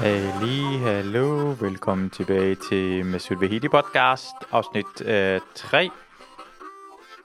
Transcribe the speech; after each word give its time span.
Halli, 0.00 0.78
hallo, 0.78 1.54
velkommen 1.60 2.10
tilbage 2.10 2.54
til 2.54 3.06
Masud 3.06 3.36
Vahidi 3.36 3.68
podcast, 3.68 4.34
afsnit 4.50 5.00
øh, 5.04 5.40
3. 5.54 5.90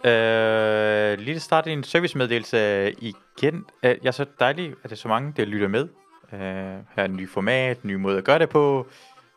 Øh, 0.05 1.19
lige 1.19 1.39
starte 1.39 1.73
en 1.73 1.83
servicemeddelelse 1.83 2.91
igen. 2.91 3.65
Øh, 3.83 3.89
jeg 4.03 4.07
er 4.07 4.11
så 4.11 4.25
dejlig, 4.39 4.69
at 4.69 4.83
det 4.83 4.91
er 4.91 4.95
så 4.95 5.07
mange, 5.07 5.33
der 5.37 5.45
lytter 5.45 5.67
med. 5.67 5.87
Øh, 6.33 6.39
her 6.39 6.83
er 6.95 7.05
en 7.05 7.15
ny 7.15 7.29
format, 7.29 7.81
en 7.81 7.87
ny 7.89 7.93
måde 7.93 8.17
at 8.17 8.23
gøre 8.23 8.39
det 8.39 8.49
på. 8.49 8.87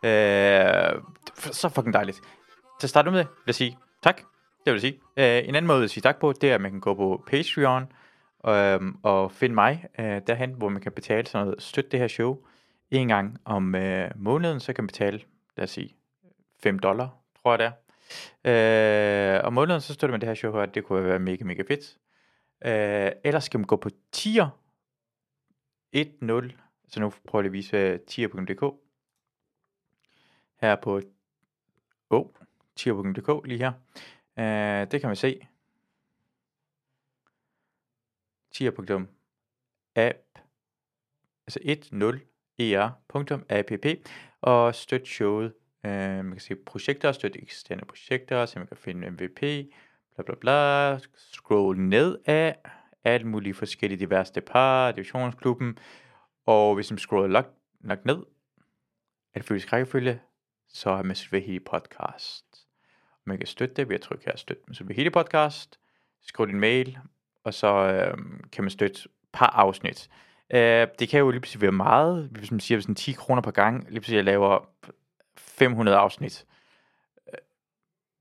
Øh, 0.03 1.01
så 1.35 1.69
fucking 1.69 1.93
dejligt. 1.93 2.17
Til 2.79 2.85
at 2.85 2.89
starte 2.89 3.11
med, 3.11 3.19
vil 3.19 3.27
jeg 3.47 3.55
sige 3.55 3.77
tak. 4.03 4.21
Det 4.65 4.73
vil 4.73 4.81
sige. 4.81 4.99
Øh, 5.17 5.47
en 5.49 5.55
anden 5.55 5.67
måde 5.67 5.83
at 5.83 5.89
sige 5.89 6.01
tak 6.01 6.19
på, 6.19 6.33
det 6.41 6.51
er, 6.51 6.55
at 6.55 6.61
man 6.61 6.71
kan 6.71 6.79
gå 6.79 6.93
på 6.93 7.23
Patreon 7.27 7.83
øh, 8.47 8.79
og 9.03 9.31
finde 9.31 9.55
mig 9.55 9.85
øh, 9.99 10.21
derhen, 10.27 10.53
hvor 10.57 10.69
man 10.69 10.81
kan 10.81 10.91
betale 10.91 11.27
sådan 11.27 11.45
noget, 11.45 11.61
støtte 11.61 11.91
det 11.91 11.99
her 11.99 12.07
show 12.07 12.37
en 12.91 13.07
gang 13.07 13.37
om 13.45 13.75
øh, 13.75 14.11
måneden, 14.15 14.59
så 14.59 14.73
kan 14.73 14.83
man 14.83 14.87
betale, 14.87 15.21
lad 15.57 15.63
os 15.63 15.69
sige, 15.69 15.95
5 16.63 16.79
dollar, 16.79 17.09
tror 17.41 17.51
jeg 17.51 17.59
det 17.59 17.65
er. 17.65 17.71
Øh, 18.45 19.43
om 19.43 19.53
måneden, 19.53 19.81
så 19.81 19.93
støtter 19.93 20.11
man 20.11 20.21
det 20.21 20.27
her 20.27 20.35
show 20.35 20.53
her, 20.53 20.65
det 20.65 20.83
kunne 20.83 21.03
være 21.03 21.19
mega, 21.19 21.43
mega 21.43 21.63
fedt. 21.67 21.97
Øh, 22.65 23.11
ellers 23.23 23.43
skal 23.43 23.59
man 23.59 23.67
gå 23.67 23.75
på 23.75 23.89
tier 24.11 24.59
1.0, 25.95 26.51
så 26.87 26.99
nu 26.99 27.13
prøver 27.27 27.43
jeg 27.43 27.51
lige 27.51 27.51
at 27.51 27.53
vise 27.53 27.77
øh, 27.77 27.99
tier.dk. 27.99 28.63
Her 30.61 30.75
på 30.75 31.01
oh, 32.09 32.25
tier.dk 32.75 33.47
lige 33.47 33.57
her. 33.57 33.71
Øh, 34.39 34.91
det 34.91 35.01
kan 35.01 35.09
man 35.09 35.15
se. 35.15 35.47
tier.app 38.51 40.17
altså 41.47 41.59
1.0 41.63 42.28
er.app 42.59 43.85
og 44.41 44.75
støt 44.75 45.07
showet. 45.07 45.53
Øh, 45.85 45.91
man 45.91 46.31
kan 46.31 46.39
se 46.39 46.55
projekter, 46.55 47.11
støt 47.11 47.35
eksisterende 47.35 47.85
projekter, 47.85 48.45
så 48.45 48.59
man 48.59 48.67
kan 48.67 48.77
finde 48.77 49.09
MVP, 49.09 49.39
bla 50.15 50.23
bla 50.25 50.35
bla, 50.35 50.99
scroll 51.15 51.79
ned 51.79 52.17
af 52.25 52.55
alt 53.03 53.25
mulige 53.25 53.53
forskellige 53.53 53.99
diverse 53.99 54.41
par, 54.41 54.91
divisionsklubben, 54.91 55.77
og 56.45 56.75
hvis 56.75 56.91
man 56.91 56.97
scroller 56.97 57.27
nok, 57.27 57.53
lagt 57.81 58.05
ned, 58.05 58.23
alfabetisk 59.33 59.73
rækkefølge, 59.73 60.21
så 60.67 60.89
er 60.89 61.03
Masud 61.03 61.41
hele 61.41 61.59
podcast. 61.59 62.45
Man 63.25 63.37
kan 63.37 63.47
støtte 63.47 63.75
det 63.75 63.89
ved 63.89 63.95
at 63.95 64.01
trykke 64.01 64.25
her, 64.25 64.37
støt 64.37 64.57
Masud 64.67 64.93
hele 64.93 65.11
podcast, 65.11 65.79
skriv 66.21 66.47
din 66.47 66.59
mail, 66.59 66.97
og 67.43 67.53
så 67.53 67.67
øh, 67.67 68.17
kan 68.51 68.63
man 68.63 68.71
støtte 68.71 69.09
par 69.33 69.47
afsnit. 69.49 70.09
Øh, 70.53 70.87
det 70.99 71.09
kan 71.09 71.19
jo 71.19 71.29
lige 71.29 71.41
pludselig 71.41 71.61
være 71.61 71.71
meget, 71.71 72.29
hvis 72.31 72.51
man 72.51 72.59
siger 72.59 72.81
sådan 72.81 72.95
10 72.95 73.11
kroner 73.11 73.41
per 73.41 73.51
gang, 73.51 73.83
lige 73.83 73.99
pludselig 73.99 74.15
jeg 74.15 74.25
laver 74.25 74.69
500 75.37 75.97
afsnit. 75.97 76.45
Øh, 77.27 77.37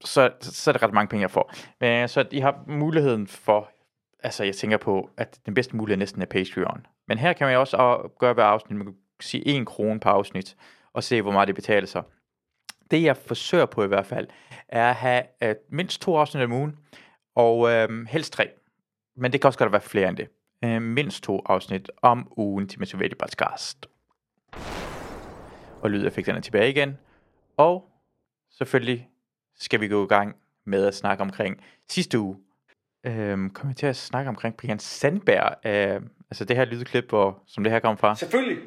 så, 0.04 0.32
så 0.40 0.70
er 0.70 0.72
det 0.72 0.82
ret 0.82 0.92
mange 0.92 1.08
penge, 1.08 1.22
jeg 1.22 1.30
får. 1.30 1.52
Men, 1.80 2.02
øh, 2.02 2.08
så 2.08 2.26
I 2.30 2.38
har 2.38 2.64
muligheden 2.66 3.26
for, 3.26 3.70
altså 4.22 4.44
jeg 4.44 4.54
tænker 4.54 4.76
på, 4.76 5.10
at 5.16 5.40
den 5.46 5.54
bedste 5.54 5.76
mulighed 5.76 5.98
næsten 5.98 6.22
er 6.22 6.26
Patreon. 6.26 6.86
Men 7.08 7.18
her 7.18 7.32
kan 7.32 7.46
man 7.46 7.54
jo 7.54 7.60
også 7.60 8.08
gøre 8.18 8.34
hver 8.34 8.44
afsnit, 8.44 8.76
man 8.76 8.86
kan 8.86 8.94
sige 9.20 9.46
1 9.46 9.66
krone 9.66 10.00
per 10.00 10.10
afsnit, 10.10 10.56
og 10.92 11.04
se, 11.04 11.22
hvor 11.22 11.32
meget 11.32 11.48
det 11.48 11.54
betaler 11.54 11.86
sig. 11.86 12.02
Det 12.90 13.02
jeg 13.02 13.16
forsøger 13.16 13.66
på 13.66 13.84
i 13.84 13.86
hvert 13.86 14.06
fald, 14.06 14.26
er 14.68 14.90
at 14.90 14.94
have 14.94 15.22
uh, 15.44 15.50
mindst 15.68 16.02
to 16.02 16.16
afsnit 16.16 16.44
om 16.44 16.52
ugen, 16.52 16.78
og 17.34 17.58
uh, 17.58 18.06
helst 18.08 18.32
tre. 18.32 18.50
Men 19.16 19.32
det 19.32 19.40
kan 19.40 19.48
også 19.48 19.58
godt 19.58 19.72
være 19.72 19.80
flere 19.80 20.08
end 20.08 20.16
det 20.16 20.28
øh, 20.64 20.82
mindst 20.82 21.24
to 21.24 21.42
afsnit 21.46 21.90
om 22.02 22.32
ugen 22.36 22.68
til 22.68 22.78
Motivated 22.78 23.16
Podcast. 23.16 23.86
Og 25.82 25.90
lydeffekterne 25.90 26.40
tilbage 26.40 26.70
igen. 26.70 26.98
Og 27.56 27.90
selvfølgelig 28.50 29.08
skal 29.58 29.80
vi 29.80 29.88
gå 29.88 30.04
i 30.04 30.08
gang 30.08 30.36
med 30.64 30.86
at 30.86 30.94
snakke 30.94 31.22
omkring 31.22 31.64
sidste 31.88 32.18
uge. 32.18 32.36
Øhm, 33.04 33.50
kommer 33.50 33.72
vi 33.72 33.74
til 33.74 33.86
at 33.86 33.96
snakke 33.96 34.28
omkring 34.28 34.56
Brian 34.56 34.78
Sandberg. 34.78 35.66
Øh, 35.66 36.02
altså 36.30 36.44
det 36.44 36.56
her 36.56 36.64
lydklip, 36.64 37.08
hvor, 37.08 37.42
som 37.46 37.64
det 37.64 37.72
her 37.72 37.80
kommer 37.80 37.96
fra. 37.96 38.14
Selvfølgelig. 38.14 38.58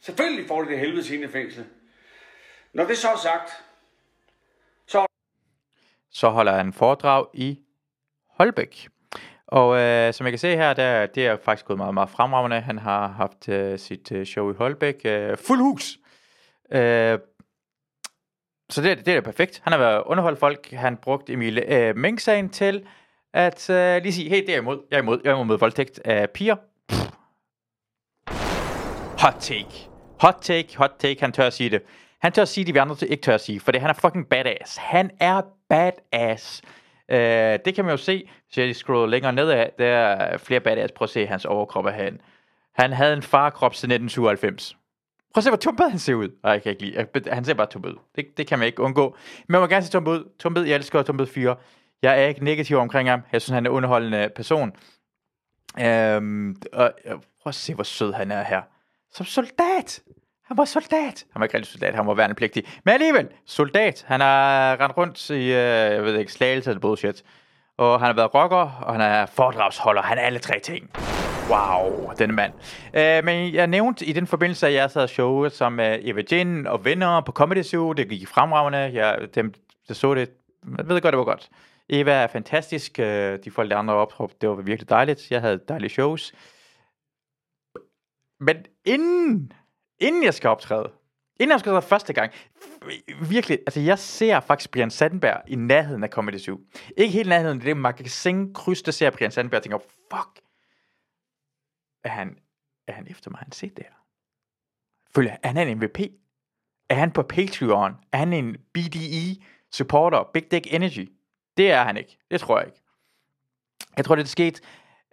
Selvfølgelig 0.00 0.48
får 0.48 0.60
det 0.60 0.70
det 0.70 0.78
helvede 0.78 1.04
sine 1.04 1.28
fængsel. 1.28 1.64
Når 2.72 2.84
det 2.84 2.98
så 2.98 3.08
er 3.08 3.16
sagt, 3.16 3.50
så... 4.86 5.06
Så 6.10 6.28
holder 6.28 6.52
han 6.52 6.72
foredrag 6.72 7.26
i 7.34 7.58
Holbæk. 8.30 8.88
Og 9.48 9.78
øh, 9.78 10.12
som 10.12 10.26
jeg 10.26 10.32
kan 10.32 10.38
se 10.38 10.56
her, 10.56 10.72
der, 10.72 11.06
det 11.06 11.26
er 11.26 11.36
faktisk 11.44 11.66
gået 11.66 11.76
meget, 11.76 11.94
meget 11.94 12.10
fremragende. 12.10 12.60
Han 12.60 12.78
har 12.78 13.08
haft 13.08 13.48
øh, 13.48 13.78
sit 13.78 14.12
øh, 14.12 14.26
show 14.26 14.52
i 14.52 14.54
Holbæk. 14.58 15.00
Øh, 15.04 15.36
fuld 15.36 15.60
hus! 15.60 15.98
Øh, 16.72 17.18
så 18.70 18.82
det, 18.82 19.06
det 19.06 19.14
er 19.14 19.20
perfekt. 19.20 19.60
Han 19.64 19.72
har 19.72 19.78
været 19.78 20.02
underholdt 20.06 20.38
folk. 20.38 20.70
Han 20.70 20.96
brugt 20.96 21.30
Emil 21.30 21.58
øh, 21.58 21.96
Mink-sagen 21.96 22.48
til 22.48 22.86
at 23.34 23.70
øh, 23.70 24.02
lige 24.02 24.12
sige, 24.12 24.28
hey, 24.28 24.40
det 24.40 24.48
er 24.48 24.52
jeg 24.52 24.62
imod. 24.62 24.80
Jeg 24.90 24.96
er 24.96 25.02
imod, 25.02 25.20
jeg 25.24 25.30
er 25.30 25.42
imod 25.42 25.58
voldtægt 25.58 26.00
af 26.04 26.30
piger. 26.30 26.56
Pff. 26.88 27.10
Hot 29.22 29.36
take. 29.40 29.88
Hot 30.20 30.36
take, 30.40 30.76
hot 30.76 30.92
take. 30.98 31.20
Han 31.20 31.32
tør 31.32 31.46
at 31.46 31.52
sige 31.52 31.70
det. 31.70 31.82
Han 32.20 32.32
tør 32.32 32.42
at 32.42 32.48
sige 32.48 32.64
det, 32.64 32.74
vi 32.74 32.78
andre 32.78 32.96
ikke 33.08 33.22
tør 33.22 33.34
at 33.34 33.40
sige, 33.40 33.60
for 33.60 33.72
det, 33.72 33.80
han 33.80 33.90
er 33.90 33.94
fucking 33.94 34.28
badass. 34.28 34.76
Han 34.76 35.10
er 35.20 35.42
badass. 35.68 36.62
Øh, 37.08 37.58
det 37.64 37.74
kan 37.74 37.84
man 37.84 37.92
jo 37.92 37.96
se, 37.96 38.30
hvis 38.46 38.58
jeg 38.58 38.76
scroller 38.76 39.06
længere 39.06 39.32
nedad, 39.32 39.66
der 39.78 39.86
er 39.86 40.38
flere 40.38 40.60
badass. 40.60 40.92
Prøv 40.92 41.04
at 41.04 41.10
se 41.10 41.26
hans 41.26 41.44
overkrop 41.44 41.86
af 41.86 41.92
han. 41.92 42.20
Han 42.74 42.92
havde 42.92 43.12
en 43.12 43.22
farkrop 43.22 43.74
siden 43.74 43.90
1997. 43.92 44.76
Prøv 45.34 45.40
at 45.40 45.44
se, 45.44 45.50
hvor 45.50 45.56
tumpet 45.56 45.90
han 45.90 45.98
ser 45.98 46.14
ud. 46.14 46.28
Nej, 46.42 46.52
jeg 46.52 46.62
kan 46.62 46.70
ikke 46.70 46.82
lide. 46.82 47.06
Han 47.26 47.44
ser 47.44 47.54
bare 47.54 47.66
tumpet 47.66 47.90
ud. 47.90 47.98
Det, 48.16 48.26
det 48.36 48.46
kan 48.46 48.58
man 48.58 48.66
ikke 48.66 48.82
undgå. 48.82 49.16
Men 49.38 49.52
man 49.52 49.60
må 49.60 49.66
gerne 49.66 49.84
se 49.84 49.92
tumpet 49.92 50.12
ud. 50.12 50.24
Tumpet, 50.38 50.68
jeg 50.68 50.76
elsker 50.76 51.02
tumpet 51.02 51.28
fyre. 51.28 51.56
Jeg 52.02 52.22
er 52.22 52.26
ikke 52.26 52.44
negativ 52.44 52.76
omkring 52.76 53.08
ham. 53.08 53.20
Jeg 53.32 53.42
synes, 53.42 53.54
han 53.54 53.66
er 53.66 53.70
en 53.70 53.76
underholdende 53.76 54.30
person. 54.36 54.72
Øhm, 55.80 56.56
og, 56.72 56.92
prøv 57.42 57.50
at 57.50 57.54
se, 57.54 57.74
hvor 57.74 57.84
sød 57.84 58.12
han 58.12 58.30
er 58.30 58.42
her. 58.42 58.62
Som 59.12 59.26
soldat. 59.26 60.02
Han 60.48 60.56
var 60.56 60.64
soldat. 60.64 61.26
Han 61.32 61.40
var 61.40 61.44
ikke 61.44 61.56
rigtig 61.56 61.72
soldat, 61.72 61.94
han 61.94 62.06
var 62.06 62.14
værnepligtig. 62.14 62.64
Men 62.84 62.94
alligevel, 62.94 63.28
soldat. 63.46 64.04
Han 64.08 64.20
har 64.20 64.80
rendt 64.80 64.96
rundt 64.96 65.30
i, 65.30 65.34
øh, 65.34 65.52
jeg 65.94 66.04
ved 66.04 66.18
ikke, 66.18 66.32
slagelse 66.32 66.70
eller 66.70 66.80
bullshit. 66.80 67.22
Og 67.76 68.00
han 68.00 68.06
har 68.06 68.14
været 68.14 68.34
rocker, 68.34 68.82
og 68.82 68.92
han 68.92 69.00
er 69.00 69.26
foredragsholder. 69.26 70.02
Han 70.02 70.18
er 70.18 70.22
alle 70.22 70.38
tre 70.38 70.60
ting. 70.60 70.90
Wow, 71.50 72.12
denne 72.18 72.34
mand. 72.34 72.52
Øh, 72.94 73.24
men 73.24 73.54
jeg 73.54 73.66
nævnte 73.66 74.06
i 74.06 74.12
den 74.12 74.26
forbindelse, 74.26 74.66
at 74.66 74.72
jeg 74.72 74.90
sad 74.90 75.08
showet 75.08 75.52
som 75.52 75.80
øh, 75.80 75.98
Eva 76.00 76.22
Jin 76.32 76.66
og 76.66 76.84
venner 76.84 77.20
på 77.20 77.32
Comedy 77.32 77.62
Zoo. 77.62 77.92
Det 77.92 78.08
gik 78.08 78.28
fremragende. 78.28 78.78
Jeg, 78.78 79.18
dem, 79.34 79.54
der 79.88 79.94
så 79.94 80.14
det, 80.14 80.30
jeg 80.78 80.88
ved 80.88 81.00
godt, 81.00 81.12
det 81.12 81.18
var 81.18 81.24
godt. 81.24 81.48
Eva 81.88 82.12
er 82.12 82.26
fantastisk. 82.26 82.98
Øh, 82.98 83.38
de 83.44 83.50
folk, 83.50 83.70
der 83.70 83.76
andre 83.76 83.94
op, 83.94 84.32
det 84.40 84.48
var 84.48 84.54
virkelig 84.54 84.88
dejligt. 84.88 85.30
Jeg 85.30 85.40
havde 85.40 85.60
dejlige 85.68 85.90
shows. 85.90 86.32
Men 88.40 88.56
inden 88.84 89.52
inden 90.00 90.24
jeg 90.24 90.34
skal 90.34 90.50
optræde, 90.50 90.92
inden 91.40 91.52
jeg 91.52 91.60
skal 91.60 91.72
optræde 91.72 91.88
første 91.88 92.12
gang, 92.12 92.32
virkelig, 93.28 93.58
altså 93.66 93.80
jeg 93.80 93.98
ser 93.98 94.40
faktisk 94.40 94.70
Brian 94.70 94.90
Sandberg 94.90 95.42
i 95.46 95.54
nærheden 95.54 96.04
af 96.04 96.08
Comedy 96.08 96.38
Zoo. 96.38 96.60
Ikke 96.96 97.12
helt 97.12 97.28
nærheden, 97.28 97.60
det 97.60 97.70
er 97.70 97.74
magasin 97.74 98.54
kryds, 98.54 98.82
der 98.82 98.92
ser 98.92 99.10
Brian 99.10 99.30
Sandberg 99.30 99.58
og 99.58 99.62
tænker, 99.62 99.78
fuck, 100.12 100.40
er 102.04 102.08
han, 102.08 102.38
er 102.86 102.92
han 102.92 103.06
efter 103.10 103.30
mig, 103.30 103.40
han 103.40 103.52
set 103.52 103.76
det 103.76 103.84
her? 103.84 103.94
Føler, 105.14 105.36
er 105.42 105.48
han 105.48 105.68
en 105.68 105.78
MVP? 105.78 106.00
Er 106.88 106.94
han 106.94 107.10
på 107.10 107.22
Patreon? 107.22 107.96
Er 108.12 108.18
han 108.18 108.32
en 108.32 108.56
BDE 108.72 109.42
supporter? 109.72 110.30
Big 110.34 110.50
Dick 110.50 110.74
Energy? 110.74 111.12
Det 111.56 111.70
er 111.70 111.84
han 111.84 111.96
ikke. 111.96 112.18
Det 112.30 112.40
tror 112.40 112.58
jeg 112.58 112.66
ikke. 112.66 112.82
Jeg 113.96 114.04
tror, 114.04 114.14
det 114.14 114.24
der 114.24 114.28
skete, 114.28 114.62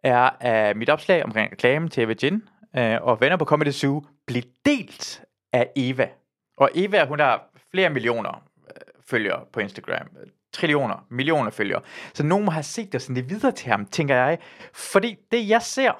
er 0.03 0.29
at 0.39 0.77
mit 0.77 0.89
opslag 0.89 1.25
omkring 1.25 1.51
reklamen 1.51 1.89
til 1.89 2.07
Virgin, 2.07 2.43
øh, 2.75 2.97
og 3.01 3.21
venner 3.21 3.37
på 3.37 3.45
Comedy 3.45 3.71
Zoo 3.71 4.05
blev 4.27 4.43
delt 4.65 5.23
af 5.53 5.71
Eva. 5.75 6.09
Og 6.57 6.69
Eva, 6.75 7.05
hun 7.05 7.19
har 7.19 7.43
flere 7.71 7.89
millioner 7.89 8.43
øh, 8.67 8.81
følgere 9.07 9.45
på 9.53 9.59
Instagram. 9.59 10.07
Trillioner, 10.53 11.05
millioner 11.09 11.51
følgere. 11.51 11.81
Så 12.13 12.23
nogen 12.23 12.45
må 12.45 12.51
have 12.51 12.63
set 12.63 12.93
det 12.93 13.01
sådan 13.01 13.15
det 13.15 13.29
videre 13.29 13.51
til 13.51 13.69
ham, 13.69 13.85
tænker 13.85 14.15
jeg. 14.15 14.39
Fordi 14.73 15.17
det, 15.31 15.49
jeg 15.49 15.61
ser, 15.61 15.91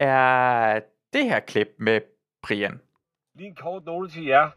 er 0.00 0.80
det 1.12 1.24
her 1.24 1.40
klip 1.40 1.68
med 1.78 2.00
Brian. 2.42 2.80
Lige 3.34 3.48
en 3.48 3.54
kort 3.54 3.84
note 3.84 4.12
til 4.12 4.24
jer, 4.24 4.50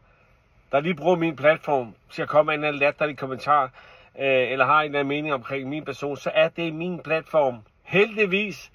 der 0.72 0.80
lige 0.80 0.94
bruger 0.94 1.16
min 1.16 1.36
platform 1.36 1.94
til 2.12 2.22
at 2.22 2.28
komme 2.28 2.46
med 2.46 2.54
en 2.54 2.58
eller 2.60 2.68
anden 2.68 2.80
latterlig 2.80 3.18
kommentar, 3.18 3.64
øh, 4.18 4.52
eller 4.52 4.64
har 4.64 4.80
en 4.80 4.86
eller 4.86 4.98
anden 4.98 5.08
mening 5.08 5.34
omkring 5.34 5.68
min 5.68 5.84
person, 5.84 6.16
så 6.16 6.30
er 6.34 6.48
det 6.48 6.74
min 6.74 7.02
platform. 7.02 7.58
Heldigvis, 7.82 8.70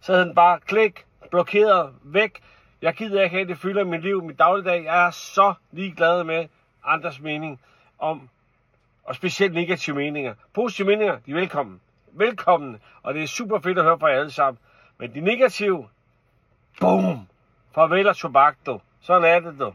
så 0.00 0.12
hedder 0.12 0.24
den 0.26 0.34
bare 0.34 0.60
klik, 0.60 1.04
blokeret, 1.30 1.94
væk. 2.02 2.40
Jeg 2.82 2.94
gider 2.94 3.22
ikke 3.22 3.36
have, 3.36 3.48
det 3.48 3.58
fylder 3.58 3.84
mit 3.84 4.02
liv, 4.02 4.22
mit 4.24 4.38
dagligdag. 4.38 4.84
Jeg 4.84 5.06
er 5.06 5.10
så 5.10 5.54
ligeglad 5.72 6.24
med 6.24 6.48
andres 6.84 7.20
mening 7.20 7.60
om, 7.98 8.28
og 9.04 9.16
specielt 9.16 9.54
negative 9.54 9.96
meninger. 9.96 10.34
Positive 10.54 10.86
meninger, 10.86 11.18
de 11.18 11.30
er 11.30 11.34
velkommen. 11.34 11.80
Velkommen, 12.12 12.80
og 13.02 13.14
det 13.14 13.22
er 13.22 13.26
super 13.26 13.60
fedt 13.60 13.78
at 13.78 13.84
høre 13.84 13.98
fra 13.98 14.06
jer 14.06 14.18
alle 14.18 14.30
sammen. 14.30 14.58
Men 14.98 15.14
de 15.14 15.20
negative, 15.20 15.88
boom, 16.80 17.26
farvel 17.74 18.08
og 18.08 18.16
tobak, 18.16 18.56
du. 18.66 18.80
Sådan 19.00 19.24
er 19.24 19.40
det, 19.40 19.58
du. 19.58 19.72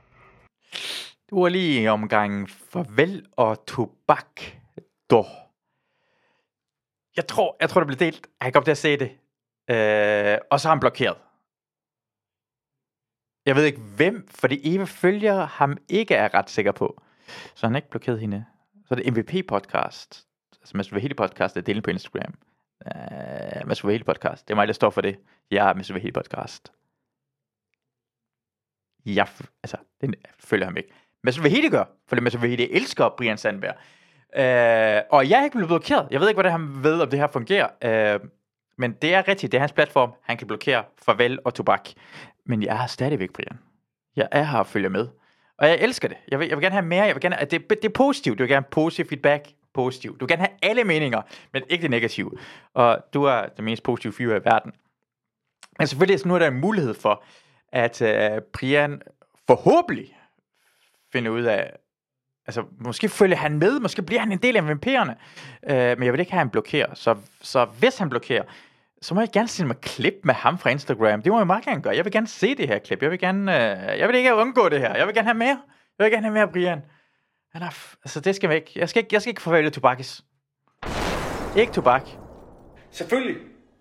Du 1.29 1.41
var 1.41 1.49
lige 1.49 1.83
i 1.83 1.87
omgangen 1.87 2.47
farvel 2.47 3.25
og 3.37 3.65
tobak. 3.65 4.41
du. 5.09 5.25
Jeg 7.15 7.27
tror, 7.27 7.57
jeg 7.61 7.69
tror, 7.69 7.81
det 7.81 7.87
blev 7.87 7.99
delt. 7.99 8.27
Jeg 8.43 8.53
kan 8.53 8.63
til 8.63 8.71
at 8.71 8.77
se 8.77 8.97
det. 8.97 9.11
Øh, 9.69 10.37
og 10.51 10.59
så 10.59 10.67
har 10.67 10.75
han 10.75 10.79
blokeret. 10.79 11.17
Jeg 13.45 13.55
ved 13.55 13.63
ikke 13.63 13.81
hvem, 13.81 14.27
fordi 14.29 14.75
Eva 14.75 14.83
følger 14.83 15.45
ham 15.45 15.77
ikke 15.89 16.15
er 16.15 16.33
ret 16.33 16.49
sikker 16.49 16.71
på. 16.71 17.01
Så 17.55 17.65
han 17.65 17.73
har 17.73 17.77
ikke 17.77 17.89
blokeret 17.89 18.19
hende. 18.19 18.45
Så 18.85 18.93
er 18.93 18.95
det 18.95 19.05
MVP-podcast. 19.13 20.25
Altså 20.61 20.77
Mads 20.77 20.93
Vahedi 20.93 21.13
podcast, 21.13 21.55
det 21.55 21.61
er 21.61 21.65
delen 21.65 21.83
på 21.83 21.89
Instagram. 21.89 22.33
Uh, 22.85 23.67
Mads 23.67 23.83
Vahedi 23.83 24.03
podcast. 24.03 24.47
Det 24.47 24.53
er 24.53 24.55
mig, 24.55 24.67
der 24.67 24.73
står 24.73 24.89
for 24.89 25.01
det. 25.01 25.19
Jeg 25.51 25.69
er 25.69 25.73
Mads 25.73 25.93
Vahedi 25.93 26.11
podcast. 26.11 26.71
Jeg, 29.05 29.27
altså, 29.63 29.77
den 30.01 30.15
følger 30.39 30.65
ham 30.65 30.77
ikke. 30.77 30.89
Mads 31.23 31.43
Vahedi 31.43 31.69
gør, 31.69 31.83
for 32.07 32.21
Mads 32.21 32.41
Vahedi 32.41 32.67
elsker 32.71 33.09
Brian 33.17 33.37
Sandberg. 33.37 33.75
Uh, 34.37 35.17
og 35.17 35.29
jeg 35.29 35.39
er 35.39 35.43
ikke 35.43 35.57
blevet 35.57 35.67
blokeret. 35.67 36.07
Jeg 36.11 36.19
ved 36.19 36.27
ikke, 36.27 36.35
hvordan 36.35 36.51
han 36.51 36.83
ved, 36.83 37.01
om 37.01 37.09
det 37.09 37.19
her 37.19 37.27
fungerer. 37.27 38.15
Uh, 38.15 38.27
men 38.77 38.93
det 39.01 39.13
er 39.13 39.27
rigtigt, 39.27 39.51
det 39.51 39.57
er 39.57 39.61
hans 39.61 39.73
platform. 39.73 40.13
Han 40.21 40.37
kan 40.37 40.47
blokere 40.47 40.83
farvel 40.97 41.39
og 41.45 41.53
tobak. 41.53 41.89
Men 42.45 42.63
jeg 42.63 42.83
er 42.83 42.87
stadigvæk 42.87 43.33
Brian. 43.33 43.59
Jeg 44.15 44.27
er 44.31 44.43
her 44.43 44.59
og 44.59 44.67
følger 44.67 44.89
med. 44.89 45.07
Og 45.57 45.67
jeg 45.67 45.77
elsker 45.81 46.07
det. 46.07 46.17
Jeg 46.27 46.39
vil, 46.39 46.47
jeg 46.47 46.57
vil 46.57 46.63
gerne 46.63 46.75
have 46.75 46.85
mere. 46.85 47.03
Jeg 47.03 47.15
vil 47.15 47.21
gerne, 47.21 47.37
det, 47.41 47.69
det 47.69 47.85
er 47.85 47.89
positivt. 47.89 48.37
Du 48.37 48.43
vil 48.43 48.49
gerne 48.49 48.65
have 48.65 48.71
positiv 48.71 49.05
feedback. 49.05 49.47
Positiv. 49.73 50.17
Du 50.19 50.25
vil 50.25 50.27
gerne 50.27 50.41
have 50.41 50.57
alle 50.61 50.83
meninger, 50.83 51.21
men 51.53 51.63
ikke 51.69 51.81
det 51.81 51.91
negative. 51.91 52.31
Og 52.73 52.99
du 53.13 53.23
er 53.23 53.45
den 53.57 53.65
mest 53.65 53.83
positive 53.83 54.13
fyr 54.13 54.35
i 54.35 54.43
verden. 54.45 54.71
Men 55.79 55.87
selvfølgelig 55.87 56.19
så 56.19 56.27
nu 56.27 56.35
er 56.35 56.39
der 56.39 56.47
en 56.47 56.59
mulighed 56.59 56.93
for, 56.93 57.23
at 57.71 58.01
uh, 58.01 58.43
Brian 58.53 59.01
forhåbentlig 59.47 60.17
finder 61.11 61.31
ud 61.31 61.43
af, 61.43 61.71
altså 62.47 62.63
måske 62.79 63.09
følger 63.09 63.37
han 63.37 63.59
med, 63.59 63.79
måske 63.79 64.01
bliver 64.01 64.19
han 64.19 64.31
en 64.31 64.37
del 64.37 64.57
af 64.57 64.61
MVP'erne, 64.61 65.13
uh, 65.71 65.75
øh, 65.75 65.97
men 65.97 66.03
jeg 66.03 66.13
vil 66.13 66.19
ikke 66.19 66.31
have, 66.31 66.39
at 66.39 66.45
han 66.45 66.49
blokerer. 66.49 66.93
Så, 66.93 67.15
så 67.41 67.65
hvis 67.65 67.97
han 67.97 68.09
blokerer, 68.09 68.43
så 69.01 69.13
må 69.13 69.21
jeg 69.21 69.29
gerne 69.33 69.47
sende 69.47 69.67
mig 69.67 69.77
klip 69.77 70.13
med 70.23 70.33
ham 70.33 70.57
fra 70.57 70.69
Instagram. 70.69 71.21
Det 71.21 71.31
må 71.31 71.37
jeg 71.39 71.47
meget 71.47 71.65
gerne 71.65 71.81
gøre. 71.81 71.95
Jeg 71.95 72.05
vil 72.05 72.11
gerne 72.13 72.27
se 72.27 72.55
det 72.55 72.67
her 72.67 72.79
klip. 72.79 73.01
Jeg 73.01 73.11
vil 73.11 73.19
gerne, 73.19 73.51
uh, 73.51 73.99
jeg 73.99 74.07
vil 74.07 74.15
ikke 74.15 74.35
undgå 74.35 74.69
det 74.69 74.79
her. 74.79 74.95
Jeg 74.97 75.07
vil 75.07 75.15
gerne 75.15 75.27
have 75.27 75.37
mere. 75.37 75.61
Jeg 75.99 76.03
vil 76.05 76.11
gerne 76.11 76.25
have 76.25 76.33
mere 76.33 76.47
Brian. 76.47 76.81
Han 77.53 77.61
er, 77.61 77.69
f- 77.69 77.95
altså 78.03 78.19
det 78.19 78.35
skal 78.35 78.51
ikke. 78.51 78.71
Jeg 78.75 78.89
skal 78.89 78.99
ikke, 78.99 79.09
jeg 79.13 79.21
skal 79.21 79.29
ikke 79.29 79.41
forvælge 79.41 79.69
tobakis. 79.69 80.21
Ikke 81.57 81.73
tobak. 81.73 82.07
Selvfølgelig. 82.91 83.35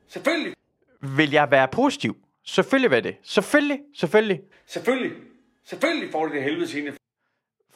Selvfølgelig. 0.08 0.54
Vil 1.00 1.30
jeg 1.30 1.50
være 1.50 1.68
positiv? 1.68 2.16
Selvfølgelig 2.46 2.90
vil 2.90 3.04
det. 3.04 3.16
Selvfølgelig, 3.22 3.80
selvfølgelig. 3.96 4.40
Selvfølgelig. 4.66 5.12
Selvfølgelig 5.66 6.12
får 6.12 6.24
det 6.24 6.34
det 6.34 6.42
helvede 6.42 6.68
sine. 6.68 6.92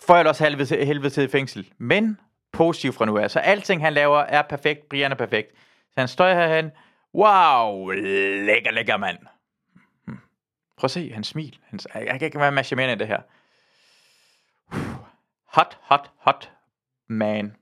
Får 0.07 0.17
jeg 0.17 0.27
også 0.27 0.45
helvede, 0.45 0.67
til- 0.67 0.87
helvede 0.87 1.11
til 1.11 1.23
i 1.25 1.29
fængsel. 1.29 1.73
Men 1.79 2.19
positiv 2.53 2.93
fra 2.93 3.05
nu 3.07 3.19
af. 3.19 3.31
Så 3.31 3.39
alting 3.39 3.83
han 3.83 3.93
laver 3.93 4.19
er 4.19 4.43
perfekt. 4.43 4.89
Brian 4.89 5.13
er 5.13 5.17
perfekt. 5.17 5.49
Så 5.89 5.95
han 6.01 6.09
står 6.09 6.29
herhen. 6.29 6.71
Wow, 7.15 7.91
lækker, 7.91 8.71
lækker 8.71 8.97
mand. 8.97 9.19
Hmm. 10.07 10.19
Prøv 10.77 10.87
at 10.87 10.91
se, 10.91 11.13
hans 11.13 11.27
smil. 11.27 11.59
Hans, 11.65 11.87
jeg, 11.95 12.19
kan 12.19 12.23
ikke 12.23 12.41
være 12.41 12.53
mashe 12.53 12.77
mere 12.77 12.93
end 12.93 13.01
det 13.01 13.09
her. 13.09 13.21
Hot, 15.45 15.79
hot, 15.83 16.11
hot 16.17 16.53
man. 17.09 17.57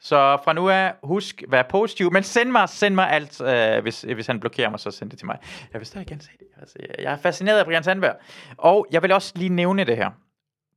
Så 0.00 0.38
fra 0.44 0.52
nu 0.52 0.68
af, 0.68 0.94
husk, 1.02 1.42
vær 1.48 1.62
positiv, 1.62 2.12
men 2.12 2.22
send 2.22 2.50
mig, 2.50 2.68
send 2.68 2.94
mig 2.94 3.10
alt, 3.10 3.40
øh, 3.40 3.82
hvis, 3.82 4.02
hvis 4.02 4.26
han 4.26 4.40
blokerer 4.40 4.70
mig, 4.70 4.80
så 4.80 4.90
send 4.90 5.10
det 5.10 5.18
til 5.18 5.26
mig. 5.26 5.38
Jeg 5.72 5.80
vil 5.80 5.86
stadig 5.86 6.06
gerne 6.06 6.22
se 6.22 6.30
det. 6.38 6.46
Altså, 6.60 6.78
jeg 6.98 7.12
er 7.12 7.16
fascineret 7.16 7.58
af 7.58 7.64
Brian 7.64 7.84
Sandberg. 7.84 8.16
Og 8.56 8.86
jeg 8.90 9.02
vil 9.02 9.12
også 9.12 9.32
lige 9.36 9.48
nævne 9.48 9.84
det 9.84 9.96
her, 9.96 10.10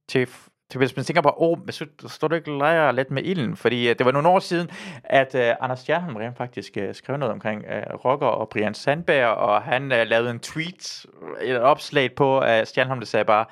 til, 0.08 0.30
så 0.72 0.78
hvis 0.78 0.96
man 0.96 1.06
tænker 1.06 1.22
på, 1.22 1.34
åh, 1.38 1.50
oh, 1.50 1.58
så 1.70 1.86
står 2.08 2.28
du 2.28 2.36
ikke 2.36 2.58
leger 2.58 2.92
lidt 2.92 3.12
med 3.12 3.24
ilden, 3.24 3.56
fordi 3.56 3.90
øh, 3.90 3.96
det 3.98 4.06
var 4.06 4.12
nogle 4.12 4.28
år 4.28 4.40
siden, 4.40 4.70
at 5.04 5.36
øh, 5.36 5.56
Anders 5.60 5.80
Stjernholm 5.80 6.16
rent 6.16 6.38
faktisk 6.38 6.78
øh, 6.78 6.96
skrev 6.96 7.18
noget 7.18 7.34
omkring 7.34 7.66
øh, 7.66 7.84
Rocker 8.06 8.28
og 8.28 8.50
Brian 8.50 8.74
Sandberg, 8.74 9.28
og 9.28 9.62
han 9.62 9.92
øh, 9.92 10.08
lavede 10.08 10.30
en 10.32 10.40
tweet, 10.40 11.06
et 11.42 11.60
opslag 11.60 12.16
på 12.16 12.44
øh, 12.44 12.66
Stjernholm, 12.66 13.00
der 13.00 13.06
sagde 13.06 13.26
bare, 13.26 13.46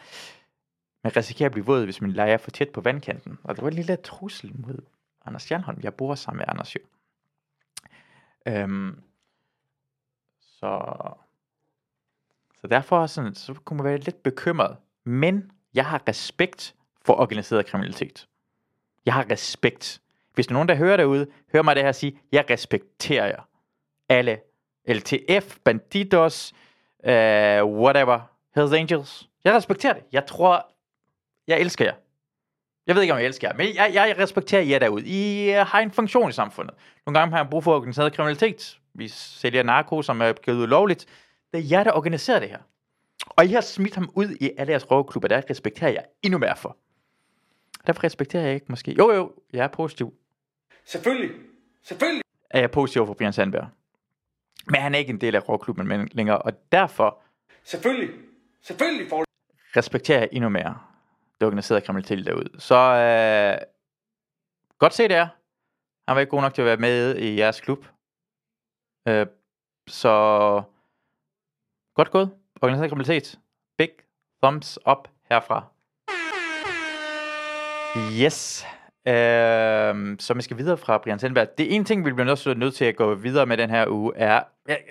man 1.04 1.16
risikerer 1.16 1.45
at 1.45 1.51
blive 1.51 1.66
våd, 1.66 1.83
hvis 1.83 2.01
man 2.01 2.12
leger 2.12 2.38
for 2.38 2.51
tæt 2.51 2.69
på 2.69 2.81
vandkanten. 2.81 3.39
Og 3.44 3.56
det 3.56 3.63
var 3.63 3.69
en 3.69 3.75
lille 3.75 3.95
trussel 3.95 4.51
mod 4.56 4.77
Anders 5.25 5.44
Stjernholm. 5.44 5.80
Jeg 5.83 5.94
bor 5.94 6.16
sammen 6.16 6.38
med 6.38 6.45
Anders 6.48 6.75
jo. 6.75 6.80
Øhm, 8.48 9.00
så, 10.39 10.94
så 12.62 12.68
derfor 12.68 13.06
sådan, 13.06 13.36
så 13.36 13.54
kunne 13.54 13.77
man 13.77 13.86
være 13.86 13.98
lidt 13.98 14.24
bekymret. 14.24 14.77
Men 15.04 15.51
jeg 15.74 15.86
har 15.86 16.01
respekt 16.07 16.75
for 17.09 17.13
organiseret 17.13 17.65
kriminalitet. 17.65 18.27
Jeg 19.06 19.13
har 19.13 19.25
respekt. 19.31 20.01
Hvis 20.33 20.47
der 20.47 20.51
er 20.51 20.53
nogen, 20.53 20.69
der 20.69 20.75
hører 20.75 20.97
derude, 20.97 21.27
hører 21.51 21.63
mig 21.63 21.75
det 21.75 21.83
her 21.83 21.91
sige, 21.91 22.19
jeg 22.31 22.45
respekterer 22.50 23.25
jer. 23.25 23.47
Alle. 24.09 24.39
LTF, 24.88 25.57
Bandidos, 25.63 26.53
uh, 27.00 27.09
whatever, 27.81 28.19
Hells 28.56 28.73
Angels. 28.73 29.29
Jeg 29.44 29.53
respekterer 29.53 29.94
det. 29.94 30.03
Jeg 30.11 30.25
tror, 30.25 30.71
jeg 31.47 31.59
elsker 31.59 31.85
jer. 31.85 31.94
Jeg 32.88 32.95
ved 32.95 33.01
ikke, 33.01 33.13
om 33.13 33.19
jeg 33.19 33.25
elsker 33.25 33.47
jer, 33.47 33.56
men 33.56 33.75
jeg, 33.75 33.91
jeg 33.94 34.15
respekterer 34.19 34.61
jer 34.61 34.79
derude. 34.79 35.03
I 35.06 35.50
uh, 35.50 35.67
har 35.67 35.79
en 35.79 35.91
funktion 35.91 36.29
i 36.29 36.33
samfundet. 36.33 36.75
Nogle 37.06 37.19
gange 37.19 37.31
har 37.31 37.44
jeg 37.44 37.50
brug 37.50 37.63
for 37.63 37.75
organiseret 37.75 38.13
kriminalitet. 38.13 38.79
Vi 38.94 39.07
sælger 39.07 39.63
narko, 39.63 40.01
som 40.01 40.21
er 40.21 40.33
givet 40.33 40.63
ulovligt. 40.63 41.06
Det 41.53 41.59
er 41.59 41.67
jer, 41.71 41.83
der 41.83 41.91
organiserer 41.91 42.39
det 42.39 42.50
her. 42.50 42.59
Og 43.29 43.45
I 43.45 43.47
har 43.47 43.61
smidt 43.61 43.95
ham 43.95 44.09
ud 44.13 44.38
i 44.41 44.51
alle 44.57 44.71
jeres 44.71 44.91
røvklubber. 44.91 45.27
Der 45.27 45.41
respekterer 45.50 45.91
jeg 45.91 46.03
endnu 46.23 46.39
mere 46.39 46.56
for. 46.56 46.77
Derfor 47.87 48.03
respekterer 48.03 48.43
jeg 48.43 48.53
ikke 48.53 48.65
måske. 48.69 48.91
Jo, 48.97 49.11
jo, 49.11 49.33
jeg 49.53 49.63
er 49.63 49.67
positiv. 49.67 50.13
Selvfølgelig. 50.85 51.31
Selvfølgelig. 51.83 52.21
Er 52.49 52.59
jeg 52.59 52.71
positiv 52.71 53.05
for 53.05 53.13
Brian 53.13 53.33
Sandberg. 53.33 53.67
Men 54.67 54.81
han 54.81 54.95
er 54.95 54.99
ikke 54.99 55.09
en 55.09 55.21
del 55.21 55.35
af 55.35 55.49
røvklubben 55.49 55.87
men- 55.87 56.09
længere, 56.11 56.37
og 56.41 56.71
derfor 56.71 57.21
Selvfølgelig. 57.63 58.15
Selvfølgelig 58.61 59.09
det. 59.11 59.25
respekterer 59.77 60.19
jeg 60.19 60.30
endnu 60.31 60.49
mere 60.49 60.80
det 61.39 61.45
organiserede 61.47 61.81
kriminalitet 61.85 62.25
derude. 62.25 62.59
Så 62.61 62.75
øh, 62.75 63.68
godt 64.77 64.94
se 64.94 65.04
det 65.07 65.15
er. 65.15 65.27
Han 66.07 66.15
var 66.15 66.19
ikke 66.19 66.30
god 66.31 66.42
nok 66.42 66.54
til 66.54 66.61
at 66.61 66.65
være 66.65 66.77
med 66.77 67.15
i 67.18 67.37
jeres 67.39 67.61
klub. 67.61 67.85
Øh, 69.07 69.27
så 69.87 70.13
godt 71.95 72.11
gået. 72.11 72.37
Organiseret 72.61 72.89
kriminalitet. 72.92 73.39
Big 73.77 73.89
thumbs 74.44 74.80
up 74.92 75.07
herfra. 75.30 75.65
Yes. 78.21 78.65
Øh, 79.07 79.13
så 80.19 80.33
vi 80.35 80.41
skal 80.41 80.57
videre 80.57 80.77
fra 80.77 80.97
Brian 80.97 81.19
Sandberg. 81.19 81.47
Det 81.57 81.75
ene 81.75 81.85
ting, 81.85 82.06
vi 82.06 82.11
bliver 82.13 82.53
nødt 82.53 82.75
til 82.75 82.85
at 82.85 82.95
gå 82.95 83.15
videre 83.15 83.45
med 83.45 83.57
den 83.57 83.69
her 83.69 83.87
uge, 83.87 84.13
er, 84.15 84.44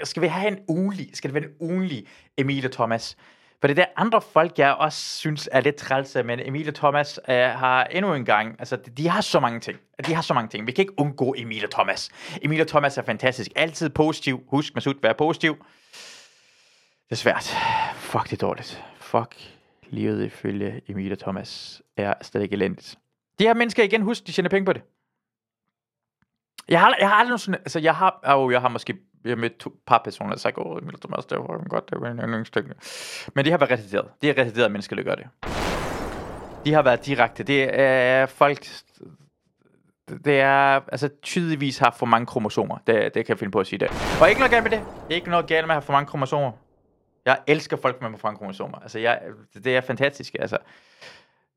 skal 0.04 0.22
vi 0.22 0.26
have 0.26 0.48
en 0.48 0.58
ugenlig, 0.68 1.10
skal 1.14 1.30
det 1.30 1.34
være 1.34 1.44
en 1.44 1.56
ugenlig 1.60 2.06
Emilie 2.36 2.68
Thomas? 2.68 3.16
For 3.60 3.68
det 3.68 3.78
er 3.78 3.84
der 3.84 3.90
andre 3.96 4.20
folk, 4.20 4.58
jeg 4.58 4.74
også 4.74 5.18
synes 5.18 5.48
er 5.52 5.60
lidt 5.60 5.76
trælse, 5.76 6.22
men 6.22 6.40
Emilie 6.40 6.72
Thomas 6.72 7.20
øh, 7.28 7.36
har 7.36 7.84
endnu 7.84 8.14
en 8.14 8.24
gang, 8.24 8.56
altså 8.58 8.76
de, 8.76 8.90
de 8.90 9.08
har 9.08 9.20
så 9.20 9.40
mange 9.40 9.60
ting. 9.60 9.78
De 10.06 10.14
har 10.14 10.22
så 10.22 10.34
mange 10.34 10.48
ting. 10.48 10.66
Vi 10.66 10.72
kan 10.72 10.82
ikke 10.82 10.98
undgå 10.98 11.34
Emilie 11.38 11.68
Thomas. 11.72 12.10
Emilie 12.42 12.64
Thomas 12.64 12.98
er 12.98 13.02
fantastisk. 13.02 13.50
Altid 13.56 13.88
positiv. 13.88 14.40
Husk, 14.48 14.74
Masud, 14.74 14.94
vær 15.02 15.12
positiv. 15.12 15.56
Det 17.04 17.12
er 17.12 17.16
svært. 17.16 17.56
Fuck, 17.94 18.24
det 18.24 18.32
er 18.32 18.46
dårligt. 18.46 18.84
Fuck, 19.00 19.36
livet 19.90 20.24
ifølge 20.24 20.80
Emilie 20.88 21.16
Thomas 21.16 21.82
er 21.96 22.14
stadig 22.22 22.52
elendigt. 22.52 22.98
De 23.38 23.44
her 23.44 23.54
mennesker 23.54 23.82
igen, 23.82 24.02
husk, 24.02 24.26
de 24.26 24.32
tjener 24.32 24.50
penge 24.50 24.66
på 24.66 24.72
det. 24.72 24.82
Jeg 26.68 26.80
har, 26.80 26.96
jeg 27.00 27.08
har 27.08 27.16
aldrig 27.16 27.40
sådan, 27.40 27.60
altså 27.60 27.78
jeg 27.78 27.94
har, 27.94 28.20
oh, 28.24 28.52
jeg 28.52 28.60
har 28.60 28.68
måske 28.68 28.96
jeg 29.24 29.30
har 29.30 29.36
mødt 29.36 29.58
to 29.58 29.72
par 29.86 30.00
personer, 30.04 30.30
der 30.30 30.38
sagde, 30.38 30.58
åh, 30.58 30.78
Emilie 30.82 30.98
Thomas, 31.00 31.26
det 31.26 31.38
var 31.38 31.68
godt, 31.68 31.90
det 31.90 32.00
var 32.00 32.10
en 32.10 32.18
yndlingsstykke. 32.18 32.74
Men 33.34 33.44
de 33.44 33.50
har 33.50 33.58
været 33.58 33.70
retarderet. 33.70 34.08
Det 34.22 34.30
er 34.30 34.42
retarderet 34.42 34.72
mennesker, 34.72 34.96
der 34.96 35.02
gør 35.02 35.14
det. 35.14 35.26
De 36.64 36.72
har 36.72 36.82
været 36.82 37.06
direkte. 37.06 37.42
Det 37.42 37.80
er 37.80 38.26
folk, 38.26 38.66
det 40.24 40.40
er, 40.40 40.80
altså 40.92 41.08
tydeligvis 41.22 41.78
har 41.78 41.90
for 41.98 42.06
mange 42.06 42.26
kromosomer. 42.26 42.78
Det, 42.86 43.14
det 43.14 43.26
kan 43.26 43.28
jeg 43.28 43.38
finde 43.38 43.50
på 43.50 43.60
at 43.60 43.66
sige 43.66 43.78
det. 43.78 43.88
Og 44.20 44.28
ikke 44.28 44.40
noget 44.40 44.50
galt 44.50 44.64
med 44.64 44.70
det. 44.70 44.82
Ikke 45.10 45.30
noget 45.30 45.46
galt 45.46 45.66
med 45.66 45.74
at 45.74 45.76
have 45.76 45.82
for 45.82 45.92
mange 45.92 46.06
kromosomer. 46.06 46.52
Jeg 47.28 47.40
elsker 47.46 47.76
folk 47.76 48.02
med 48.02 48.18
for 48.18 48.28
mange 48.28 48.38
kromosomer. 48.38 48.78
Altså, 48.78 48.98
jeg, 48.98 49.22
det 49.54 49.76
er 49.76 49.80
fantastisk. 49.80 50.36
Altså, 50.38 50.58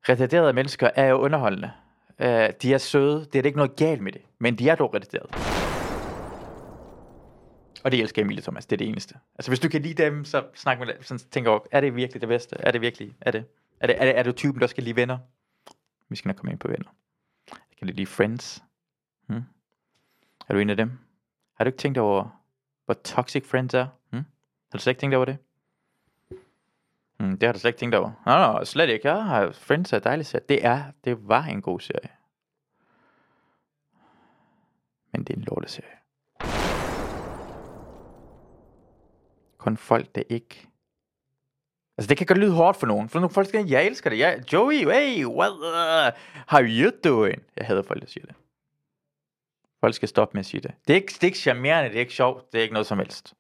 retarderede 0.10 0.54
mennesker 0.54 0.90
er 0.96 1.06
jo 1.06 1.18
underholdende. 1.18 1.72
Uh, 2.20 2.26
de 2.62 2.74
er 2.74 2.78
søde. 2.78 3.26
Det 3.26 3.40
er 3.40 3.44
ikke 3.44 3.58
noget 3.58 3.76
galt 3.76 4.02
med 4.02 4.12
det. 4.12 4.22
Men 4.40 4.56
de 4.56 4.70
er 4.70 4.76
dog 4.76 4.94
retarderede. 4.94 5.30
Og 7.84 7.92
det 7.92 8.00
elsker 8.00 8.22
Emilie 8.22 8.42
Thomas. 8.42 8.66
Det 8.66 8.76
er 8.76 8.78
det 8.78 8.88
eneste. 8.88 9.16
Altså, 9.36 9.52
hvis 9.52 9.60
du 9.60 9.70
kan 9.70 9.82
lide 9.82 10.04
dem, 10.04 10.26
så 10.26 10.44
snak 10.54 10.80
med 10.80 10.88
dem. 10.88 11.04
Sådan 11.04 11.20
tænker 11.32 11.52
op, 11.52 11.68
er 11.72 11.82
det 11.82 11.96
virkelig 11.96 12.22
det 12.22 12.30
bedste? 12.30 12.56
Er 12.60 12.72
det 12.72 12.82
virkelig? 12.82 13.16
Er 13.22 13.32
det? 13.32 13.46
Er 13.80 13.88
det, 13.88 13.96
er 14.02 14.06
det, 14.06 14.18
er 14.18 14.24
det 14.24 14.36
typen, 14.36 14.62
der 14.62 14.68
skal 14.68 14.84
lide 14.84 14.96
venner? 14.96 15.18
Vi 16.10 16.16
skal 16.16 16.30
nok 16.30 16.36
komme 16.36 16.52
ind 16.52 16.60
på 16.60 16.68
venner. 16.68 16.96
Jeg 17.52 17.78
kan 17.78 17.88
lide 17.88 18.06
friends. 18.06 18.64
Hmm? 19.28 19.44
Er 20.50 20.54
du 20.54 20.60
en 20.60 20.70
af 20.70 20.78
dem? 20.78 20.92
Har 21.58 21.64
du 21.64 21.68
ikke 21.68 21.78
tænkt 21.78 21.98
over, 21.98 22.42
hvor 22.86 22.94
toxic 22.94 23.46
friends 23.46 23.74
er? 23.74 23.88
Hmm? 24.10 24.26
Har 24.72 24.78
du 24.78 24.82
slet 24.82 24.92
ikke 24.92 25.00
tænkt 25.00 25.16
over 25.16 25.26
det? 25.26 25.38
Mm, 27.22 27.38
det 27.38 27.48
har 27.48 27.54
du 27.54 27.60
slet 27.60 27.70
ikke 27.70 27.80
tænkt 27.80 27.96
over. 27.96 28.12
Nå, 28.26 28.54
nå, 28.60 28.66
slet 28.66 28.90
ikke. 28.90 29.08
Jeg 29.08 29.24
har 29.24 29.52
Friends 29.52 29.94
er 29.94 30.00
dejligt 30.00 30.28
serie. 30.28 30.46
Det 30.50 30.66
er, 30.66 30.84
det 31.06 31.28
var 31.28 31.44
en 31.44 31.62
god 31.62 31.80
serie. 31.80 32.10
Men 35.14 35.24
det 35.24 35.34
er 35.34 35.38
en 35.38 35.44
lorteserie. 35.44 35.98
Kun 39.58 39.78
folk, 39.78 40.16
der 40.16 40.24
ikke... 40.30 40.68
Altså, 41.98 42.10
det 42.10 42.18
kan 42.18 42.28
godt 42.28 42.38
lyde 42.38 42.54
hårdt 42.54 42.78
for 42.78 42.88
nogen. 42.88 43.10
For 43.10 43.20
nogle 43.20 43.34
folk 43.34 43.48
skal 43.48 43.68
jeg 43.68 43.86
elsker 43.86 44.10
det. 44.10 44.20
Jeg, 44.20 44.54
Joey, 44.54 44.92
hey, 44.92 45.26
what 45.26 45.52
uh, 45.52 46.20
how 46.48 46.62
you 46.62 46.92
doing? 47.04 47.44
Jeg 47.58 47.66
hader 47.66 47.82
folk, 47.82 48.02
der 48.02 48.08
siger 48.08 48.26
det. 48.26 48.36
Folk 49.80 49.94
skal 49.94 50.08
stoppe 50.08 50.34
med 50.34 50.40
at 50.40 50.46
sige 50.46 50.62
det. 50.62 50.72
Det 50.88 50.94
er 50.94 50.96
ikke, 50.96 51.14
det 51.14 51.24
er 51.24 51.28
ikke 51.28 51.38
charmerende, 51.38 51.90
det 51.90 51.96
er 51.96 52.00
ikke 52.00 52.14
sjovt, 52.14 52.52
det 52.52 52.58
er 52.58 52.62
ikke 52.62 52.74
noget 52.74 52.88
som 52.88 52.98
helst. 52.98 53.34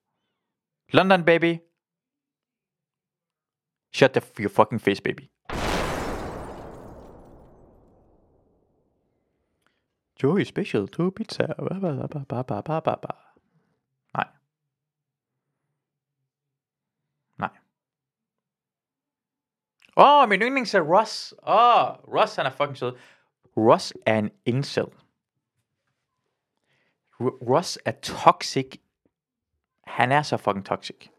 London, 0.90 1.26
baby. 1.26 1.58
Shut 3.92 4.14
the 4.14 4.22
your 4.40 4.50
fucking 4.50 4.80
face, 4.80 5.02
baby. 5.02 5.30
Joey 10.22 10.46
special, 10.46 10.88
to 10.88 11.12
pizza. 11.12 11.56
Ba, 11.58 11.80
ba, 11.80 12.08
ba, 12.08 12.26
ba, 12.26 12.44
ba, 12.44 12.62
ba, 12.62 12.82
ba, 12.82 12.96
ba. 13.02 13.16
Nej. 14.16 14.28
Nej. 17.40 17.50
Åh, 19.98 20.22
oh, 20.24 20.26
min 20.28 20.42
yndlings 20.42 20.74
er 20.76 20.82
Ross. 20.82 21.34
Åh, 21.44 21.56
oh, 21.56 21.96
Ross 22.08 22.36
han 22.36 22.46
er 22.46 22.52
fucking 22.52 22.78
sød. 22.78 22.94
Ross 23.58 23.94
er 24.06 24.18
en 24.20 24.32
incel. 24.46 24.86
R- 27.20 27.50
Ross 27.50 27.80
er 27.86 27.92
toxic. 28.02 28.78
Han 29.88 30.12
er 30.12 30.22
så 30.22 30.38
fucking 30.38 30.66
toxic. 30.66 31.10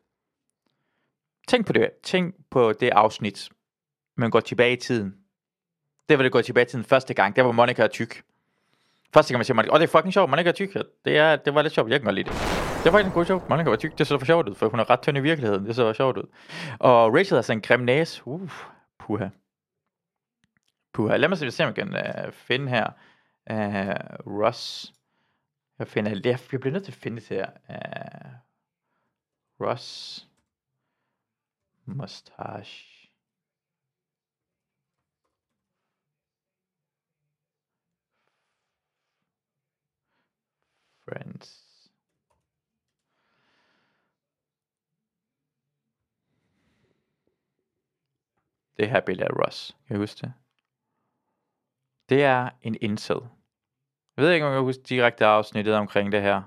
Tænk 1.49 1.67
på 1.67 1.73
det. 1.73 1.91
Tænk 2.03 2.35
på 2.51 2.73
det 2.73 2.91
afsnit. 2.91 3.51
Man 4.17 4.31
går 4.31 4.41
tilbage 4.41 4.73
i 4.73 4.77
tiden. 4.77 5.15
Det 6.09 6.19
var 6.19 6.23
det 6.23 6.33
går 6.33 6.41
tilbage 6.41 6.67
i 6.67 6.69
tiden 6.69 6.85
første 6.85 7.15
gang. 7.15 7.37
Der 7.37 7.43
var 7.43 7.53
Monica 7.53 7.83
er 7.83 7.89
tyk. 7.89 8.23
Første 9.15 9.33
gang 9.33 9.39
man 9.39 9.45
siger 9.45 9.55
Monica. 9.55 9.75
Åh, 9.75 9.81
det 9.81 9.87
er 9.87 9.91
fucking 9.91 10.13
sjovt. 10.13 10.31
Monica 10.31 10.49
er 10.49 10.53
tyk. 10.53 10.75
Det, 11.05 11.19
er, 11.19 11.37
det 11.37 11.55
var 11.55 11.63
lidt 11.63 11.75
sjovt. 11.75 11.91
Jeg 11.91 12.01
kan 12.01 12.05
godt 12.05 12.15
lide 12.15 12.29
det. 12.31 12.35
Det 12.85 12.85
var 12.85 12.99
faktisk 12.99 13.07
en 13.07 13.13
god 13.13 13.25
sjov. 13.25 13.45
Monica 13.49 13.71
var 13.71 13.77
tyk. 13.77 13.99
Det 13.99 14.07
så 14.07 14.19
for 14.19 14.27
sjovt 14.27 14.49
ud, 14.49 14.55
for 14.55 14.69
hun 14.69 14.81
er 14.81 14.91
ret 14.91 15.01
tynd 15.01 15.19
i 15.19 15.21
virkeligheden. 15.21 15.67
Det 15.67 15.77
så 15.77 15.89
for 15.89 15.93
sjovt 15.93 16.17
ud. 16.17 16.29
Og 16.79 17.15
Rachel 17.15 17.35
har 17.35 17.43
sådan 17.43 17.59
en 17.59 17.63
grim 17.63 17.81
næse. 17.81 18.23
Uh, 18.27 18.51
puha. 18.99 19.29
Puha. 20.93 21.17
Lad 21.17 21.29
mig 21.29 21.39
se, 21.39 21.65
om 21.65 21.67
jeg 21.67 21.75
kan 21.75 21.89
uh, 22.27 22.33
finde 22.33 22.69
her. 22.69 22.87
Uh, 23.51 24.41
Ross. 24.41 24.93
Jeg 25.79 25.89
finder, 25.89 26.11
jeg 26.11 26.39
bliver 26.61 26.71
nødt 26.73 26.85
til 26.85 26.93
at 26.93 26.99
finde 26.99 27.21
det 27.21 27.29
her. 27.29 27.47
Uh, 27.69 28.33
Ross. 29.67 30.27
Mustache. 31.87 33.11
Friends. 41.05 41.63
Det 48.77 48.91
her 48.91 49.01
billede 49.01 49.27
af 49.27 49.47
Ross. 49.47 49.77
Kan 49.87 49.97
I 49.97 49.99
huske 49.99 50.21
det? 50.21 50.35
Det 52.09 52.25
er 52.25 52.51
en 52.63 52.77
incel. 52.81 53.21
Jeg 54.17 54.25
ved 54.25 54.33
ikke, 54.33 54.47
om 54.47 54.53
jeg 54.53 54.59
kan 54.59 54.65
huske 54.65 54.83
direkte 54.83 55.27
afsnittet 55.27 55.75
omkring 55.75 56.13
det 56.13 56.23
her. 56.23 56.43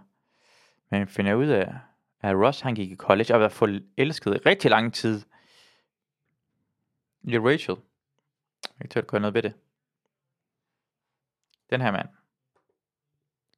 Men 0.90 1.08
finder 1.08 1.34
ud 1.34 1.48
af, 1.48 1.80
at 2.26 2.36
Ross 2.36 2.62
han 2.62 2.76
gik 2.76 2.92
i 2.92 2.96
college 2.96 3.34
og 3.34 3.40
var 3.40 3.50
forelsket 3.50 4.36
i 4.36 4.38
rigtig 4.38 4.72
lang 4.72 4.94
tid 4.94 5.22
i 7.24 7.40
Rachel. 7.40 7.78
Jeg 8.64 8.80
kan 8.82 8.90
tør 8.90 9.02
gøre 9.02 9.22
noget 9.22 9.34
ved 9.34 9.44
det. 9.44 9.54
Den 11.70 11.82
her 11.82 11.92
mand. 11.92 12.10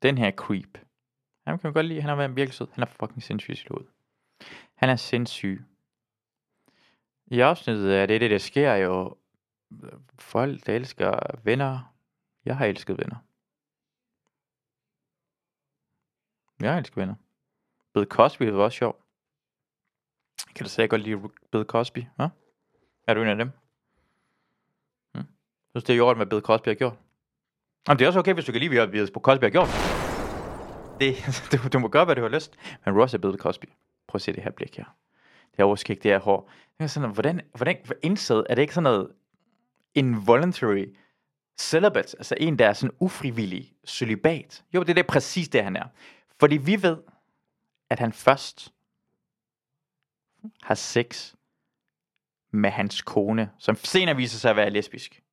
Den 0.02 0.18
her 0.18 0.32
creep. 0.32 0.78
Han 1.46 1.58
kan 1.58 1.60
man 1.64 1.74
godt 1.74 1.86
lide. 1.86 2.02
Han 2.02 2.10
har 2.10 2.16
været 2.16 2.36
virkelig 2.36 2.54
sød. 2.54 2.68
Han 2.72 2.82
er 2.82 2.86
fucking 2.86 3.24
sindssyg 3.24 3.54
i. 3.54 3.68
Han 4.76 4.90
er 4.90 4.96
sindssyg. 4.96 5.66
I 7.26 7.40
afsnittet 7.40 7.96
er 7.96 8.06
det 8.06 8.22
det, 8.22 8.32
der 8.32 8.38
sker 8.38 8.74
jo. 8.74 9.18
Øh, 9.84 9.92
folk, 10.20 10.66
der 10.66 10.76
elsker 10.76 11.20
venner. 11.44 11.94
Jeg 12.46 12.58
har 12.58 12.66
elsket 12.66 12.98
venner. 12.98 13.18
Jeg 16.60 16.78
elsker 16.78 17.02
venner. 17.02 17.16
Bill 17.98 18.08
Cosby 18.08 18.44
var 18.44 18.64
også 18.64 18.78
sjov. 18.78 18.96
Kan 20.56 20.64
du 20.64 20.70
sige 20.70 20.88
godt 20.88 21.02
lide 21.02 21.22
Bill 21.52 21.64
Cosby? 21.64 22.04
Ja? 22.20 22.30
Er 23.08 23.14
du 23.14 23.22
en 23.22 23.28
af 23.28 23.36
dem? 23.36 23.52
Hmm? 25.14 25.26
Synes 25.72 25.84
det 25.84 25.94
er 25.94 25.98
i 25.98 26.00
orden, 26.00 26.18
hvad 26.18 26.26
Bill 26.26 26.42
Cosby 26.42 26.68
har 26.68 26.76
gjort? 26.76 26.94
Jamen, 27.88 28.00
det 28.00 28.06
er 28.06 28.08
også 28.08 28.20
okay, 28.20 28.34
hvis 28.34 28.46
du 28.46 28.52
kan 28.52 28.62
lide, 28.62 28.70
hvad 28.70 28.88
Bill 28.88 29.08
Cosby 29.08 29.44
har 29.44 29.50
gjort. 29.50 29.68
Det, 31.00 31.16
du, 31.52 31.68
du 31.74 31.80
må 31.80 31.88
gøre, 31.88 32.06
hvad 32.06 32.16
du 32.16 32.22
har 32.22 32.30
lyst. 32.30 32.58
Men 32.86 33.02
Ross 33.02 33.14
er 33.14 33.18
Bill 33.18 33.38
Cosby. 33.38 33.66
Prøv 34.08 34.18
at 34.18 34.22
se 34.22 34.34
det 34.34 34.44
her 34.44 34.52
blik 34.52 34.78
her. 34.78 34.86
Det 35.52 35.58
her 35.58 35.64
overskæg, 35.64 36.04
det 36.04 36.12
er 36.12 36.20
hår. 36.20 36.52
Det 36.78 36.84
er 36.84 36.88
sådan, 36.88 37.12
hvordan, 37.12 37.42
hvordan 37.56 37.78
indsæd, 38.02 38.44
er 38.50 38.56
det 38.56 38.62
ikke 38.62 38.74
sådan 38.74 38.84
noget 38.84 39.12
involuntary 39.96 40.86
celibate, 41.60 42.18
altså 42.18 42.36
en, 42.40 42.60
der 42.60 42.68
er 42.68 42.74
sådan 42.74 42.96
ufrivillig 43.00 43.74
celibat? 43.88 44.64
Jo, 44.74 44.80
det 44.80 44.90
er 44.90 44.94
det 44.94 45.08
præcis 45.08 45.50
det, 45.50 45.64
han 45.64 45.76
er. 45.76 45.86
Fordi 46.40 46.58
vi 46.58 46.82
ved, 46.84 46.98
at 47.90 48.00
han 48.00 48.14
først 48.14 48.74
har 50.64 50.76
sex 50.76 51.36
med 52.52 52.70
hans 52.70 53.02
kone, 53.02 53.52
som 53.58 53.76
senere 53.76 54.16
viser 54.16 54.40
sig 54.40 54.50
at 54.50 54.56
være 54.56 54.70
lesbisk. 54.70 55.24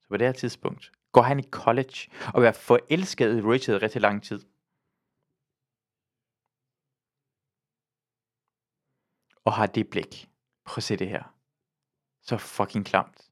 Så 0.00 0.08
på 0.08 0.16
det 0.16 0.26
her 0.26 0.32
tidspunkt 0.32 0.92
går 1.12 1.22
han 1.22 1.38
i 1.38 1.50
college 1.50 2.10
og 2.34 2.44
er 2.44 2.52
forelsket 2.52 3.38
i 3.38 3.40
Rachel 3.40 3.78
rigtig 3.78 4.00
lang 4.00 4.22
tid. 4.22 4.40
Og 9.44 9.52
har 9.52 9.66
det 9.66 9.90
blik. 9.90 10.30
Prøv 10.64 10.76
at 10.76 10.82
se 10.82 10.96
det 10.96 11.08
her. 11.08 11.34
Så 12.22 12.38
fucking 12.38 12.86
klamt. 12.86 13.30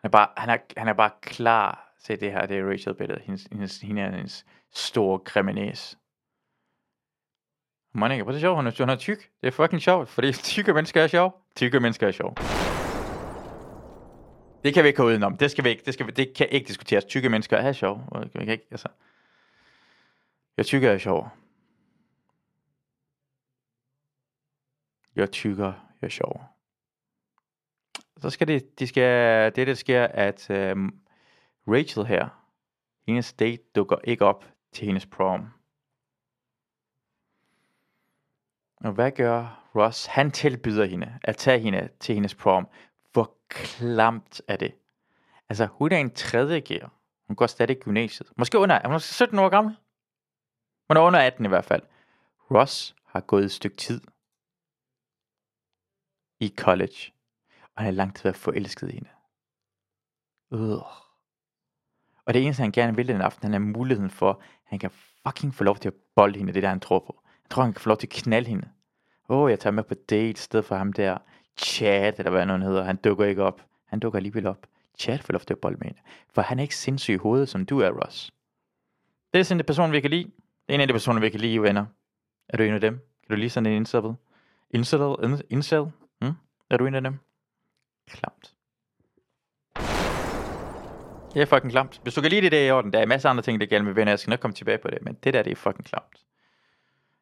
Han 0.00 0.08
er 0.08 0.12
bare, 0.12 0.28
han 0.36 0.50
er, 0.50 0.58
han 0.76 0.88
er 0.88 0.92
bare 0.92 1.10
klar. 1.22 1.94
Se 1.98 2.16
det 2.16 2.32
her, 2.32 2.46
det 2.46 2.58
er 2.58 2.70
Rachel 2.70 2.94
billedet. 2.94 3.22
Hendes, 3.22 3.44
hendes, 3.44 3.80
hendes, 3.80 4.14
hendes 4.14 4.46
store 4.70 5.18
grimme 5.18 5.52
man 7.92 8.12
ikke, 8.12 8.24
prøv 8.24 8.34
er 8.34 8.40
sjov, 8.40 8.56
hun 8.56 8.66
er, 8.66 8.72
hun 8.78 8.88
er 8.88 8.96
tyk. 8.96 9.30
Det 9.40 9.46
er 9.46 9.50
fucking 9.50 9.82
sjovt, 9.82 10.08
fordi 10.08 10.32
tykke 10.52 10.72
mennesker 10.72 11.02
er 11.02 11.06
sjov. 11.06 11.42
Tykke 11.56 11.80
mennesker 11.80 12.06
er 12.06 12.12
sjov. 12.12 12.36
Det 14.64 14.74
kan 14.74 14.84
vi 14.84 14.88
ikke 14.88 14.96
gå 14.96 15.08
udenom. 15.08 15.36
Det 15.36 15.50
skal 15.50 15.64
vi 15.64 15.68
ikke, 15.68 15.82
det, 15.86 15.94
skal 15.94 16.06
vi, 16.06 16.12
det 16.12 16.34
kan 16.34 16.48
ikke 16.50 16.68
diskuteres. 16.68 17.04
Tykke 17.04 17.28
mennesker 17.28 17.56
er 17.56 17.72
sjov. 17.72 18.00
Vi 18.34 18.44
kan 18.44 18.48
ikke, 18.48 18.66
altså. 18.70 18.88
Jeg 20.56 20.66
tykker 20.66 20.90
er 20.90 20.98
sjov. 20.98 21.28
Jeg 25.16 25.30
tykker, 25.30 25.72
jeg 26.00 26.06
er 26.06 26.08
sjov. 26.08 26.42
Så 28.20 28.30
skal 28.30 28.48
det, 28.48 28.78
de 28.78 28.86
skal, 28.86 29.52
det 29.56 29.66
der 29.66 29.74
sker, 29.74 30.04
at 30.04 30.50
um, 30.50 30.94
Rachel 31.68 32.06
her, 32.06 32.28
hendes 33.06 33.32
date 33.32 33.62
dukker 33.74 33.96
ikke 34.04 34.24
op 34.24 34.44
til 34.72 34.86
hendes 34.86 35.06
prom. 35.06 35.46
Og 38.80 38.92
hvad 38.92 39.12
gør 39.12 39.68
Ross? 39.74 40.06
Han 40.06 40.30
tilbyder 40.30 40.84
hende 40.84 41.18
at 41.24 41.36
tage 41.36 41.58
hende 41.58 41.88
til 42.00 42.14
hendes 42.14 42.34
prom. 42.34 42.68
Hvor 43.12 43.36
klamt 43.48 44.42
er 44.48 44.56
det? 44.56 44.74
Altså, 45.48 45.66
hun 45.66 45.92
er 45.92 45.96
en 45.96 46.10
tredje 46.10 46.60
gear. 46.60 46.92
Hun 47.26 47.36
går 47.36 47.46
stadig 47.46 47.76
i 47.76 47.80
gymnasiet. 47.80 48.32
Måske 48.36 48.58
under, 48.58 48.74
er 48.74 48.88
hun 48.88 49.00
17 49.00 49.38
år 49.38 49.48
gammel? 49.48 49.76
Hun 50.88 50.96
er 50.96 51.00
under 51.00 51.20
18 51.20 51.44
i 51.44 51.48
hvert 51.48 51.64
fald. 51.64 51.82
Ross 52.50 52.96
har 53.06 53.20
gået 53.20 53.44
et 53.44 53.52
stykke 53.52 53.76
tid 53.76 54.00
i 56.40 56.54
college. 56.58 57.12
Og 57.76 57.82
han 57.82 57.86
er 57.86 57.96
langt 57.96 58.16
til 58.16 58.28
at 58.28 58.36
forelsket 58.36 58.88
i 58.88 58.92
hende. 58.92 59.10
Øh. 60.52 60.82
Og 62.24 62.34
det 62.34 62.44
eneste, 62.44 62.60
han 62.60 62.72
gerne 62.72 62.96
vil 62.96 63.08
den 63.08 63.20
aften, 63.20 63.42
han 63.42 63.52
har 63.52 63.70
muligheden 63.70 64.10
for, 64.10 64.30
at 64.30 64.36
han 64.64 64.78
kan 64.78 64.90
fucking 64.90 65.54
få 65.54 65.64
lov 65.64 65.76
til 65.76 65.88
at 65.88 65.94
bolde 66.14 66.38
hende, 66.38 66.52
det 66.52 66.62
der, 66.62 66.68
han 66.68 66.80
tror 66.80 66.98
på. 66.98 67.22
Tror, 67.50 67.62
han 67.62 67.72
kan 67.72 67.80
få 67.80 67.88
lov 67.88 67.96
til 67.96 68.06
at 68.06 68.10
knalde 68.10 68.48
hende. 68.48 68.68
Åh, 69.28 69.38
oh, 69.38 69.50
jeg 69.50 69.60
tager 69.60 69.74
med 69.74 69.84
på 69.84 69.94
date, 69.94 70.30
i 70.30 70.34
stedet 70.34 70.64
for 70.64 70.76
ham 70.76 70.92
der. 70.92 71.18
Chad, 71.56 72.12
eller 72.18 72.30
hvad 72.30 72.46
han 72.46 72.62
hedder. 72.62 72.84
Han 72.84 72.96
dukker 72.96 73.24
ikke 73.24 73.42
op. 73.42 73.62
Han 73.86 74.00
dukker 74.00 74.16
alligevel 74.16 74.46
op. 74.46 74.66
Chad 74.98 75.18
får 75.18 75.32
lov 75.32 75.40
til 75.40 75.54
at 75.54 75.58
bolde 75.58 75.76
med 75.76 75.86
hende. 75.86 76.00
For 76.34 76.42
han 76.42 76.58
er 76.58 76.62
ikke 76.62 76.76
sindssyg 76.76 77.14
i 77.14 77.16
hovedet, 77.16 77.48
som 77.48 77.66
du 77.66 77.78
er, 77.78 77.90
Ross. 77.90 78.30
Det 79.34 79.40
er 79.40 79.44
sådan 79.44 79.60
en 79.60 79.64
person, 79.66 79.92
vi 79.92 80.00
kan 80.00 80.10
lide. 80.10 80.24
Det 80.24 80.32
er 80.68 80.74
en 80.74 80.80
af 80.80 80.86
de 80.86 80.92
personer, 80.92 81.20
vi 81.20 81.28
kan 81.30 81.40
lide, 81.40 81.62
venner. 81.62 81.86
Er 82.48 82.56
du 82.56 82.62
en 82.62 82.74
af 82.74 82.80
dem? 82.80 82.94
Kan 82.94 83.30
du 83.30 83.34
lide 83.34 83.50
sådan 83.50 83.66
en 83.66 83.76
indsættet? 83.76 84.16
Indsættet? 84.70 85.42
Indsæt? 85.50 85.84
Hmm? 86.20 86.32
Er 86.70 86.76
du 86.76 86.86
en 86.86 86.94
af 86.94 87.02
dem? 87.02 87.18
Klamt. 88.10 88.54
Det 91.34 91.42
er 91.42 91.46
fucking 91.46 91.70
klamt. 91.70 92.00
Hvis 92.02 92.14
du 92.14 92.20
kan 92.20 92.30
lide 92.30 92.42
det, 92.42 92.52
det 92.52 92.60
er 92.60 92.66
i 92.66 92.70
orden. 92.70 92.92
Der 92.92 92.98
er 92.98 93.06
masser 93.06 93.28
af 93.28 93.30
andre 93.30 93.42
ting, 93.42 93.60
der 93.60 93.66
gælder 93.66 93.84
med 93.84 93.92
venner. 93.92 94.12
Jeg 94.12 94.18
skal 94.18 94.30
nok 94.30 94.40
komme 94.40 94.54
tilbage 94.54 94.78
på 94.78 94.88
det. 94.88 94.98
Men 95.02 95.14
det 95.24 95.34
der, 95.34 95.42
det 95.42 95.50
er 95.50 95.56
fucking 95.56 95.84
klamt. 95.84 96.24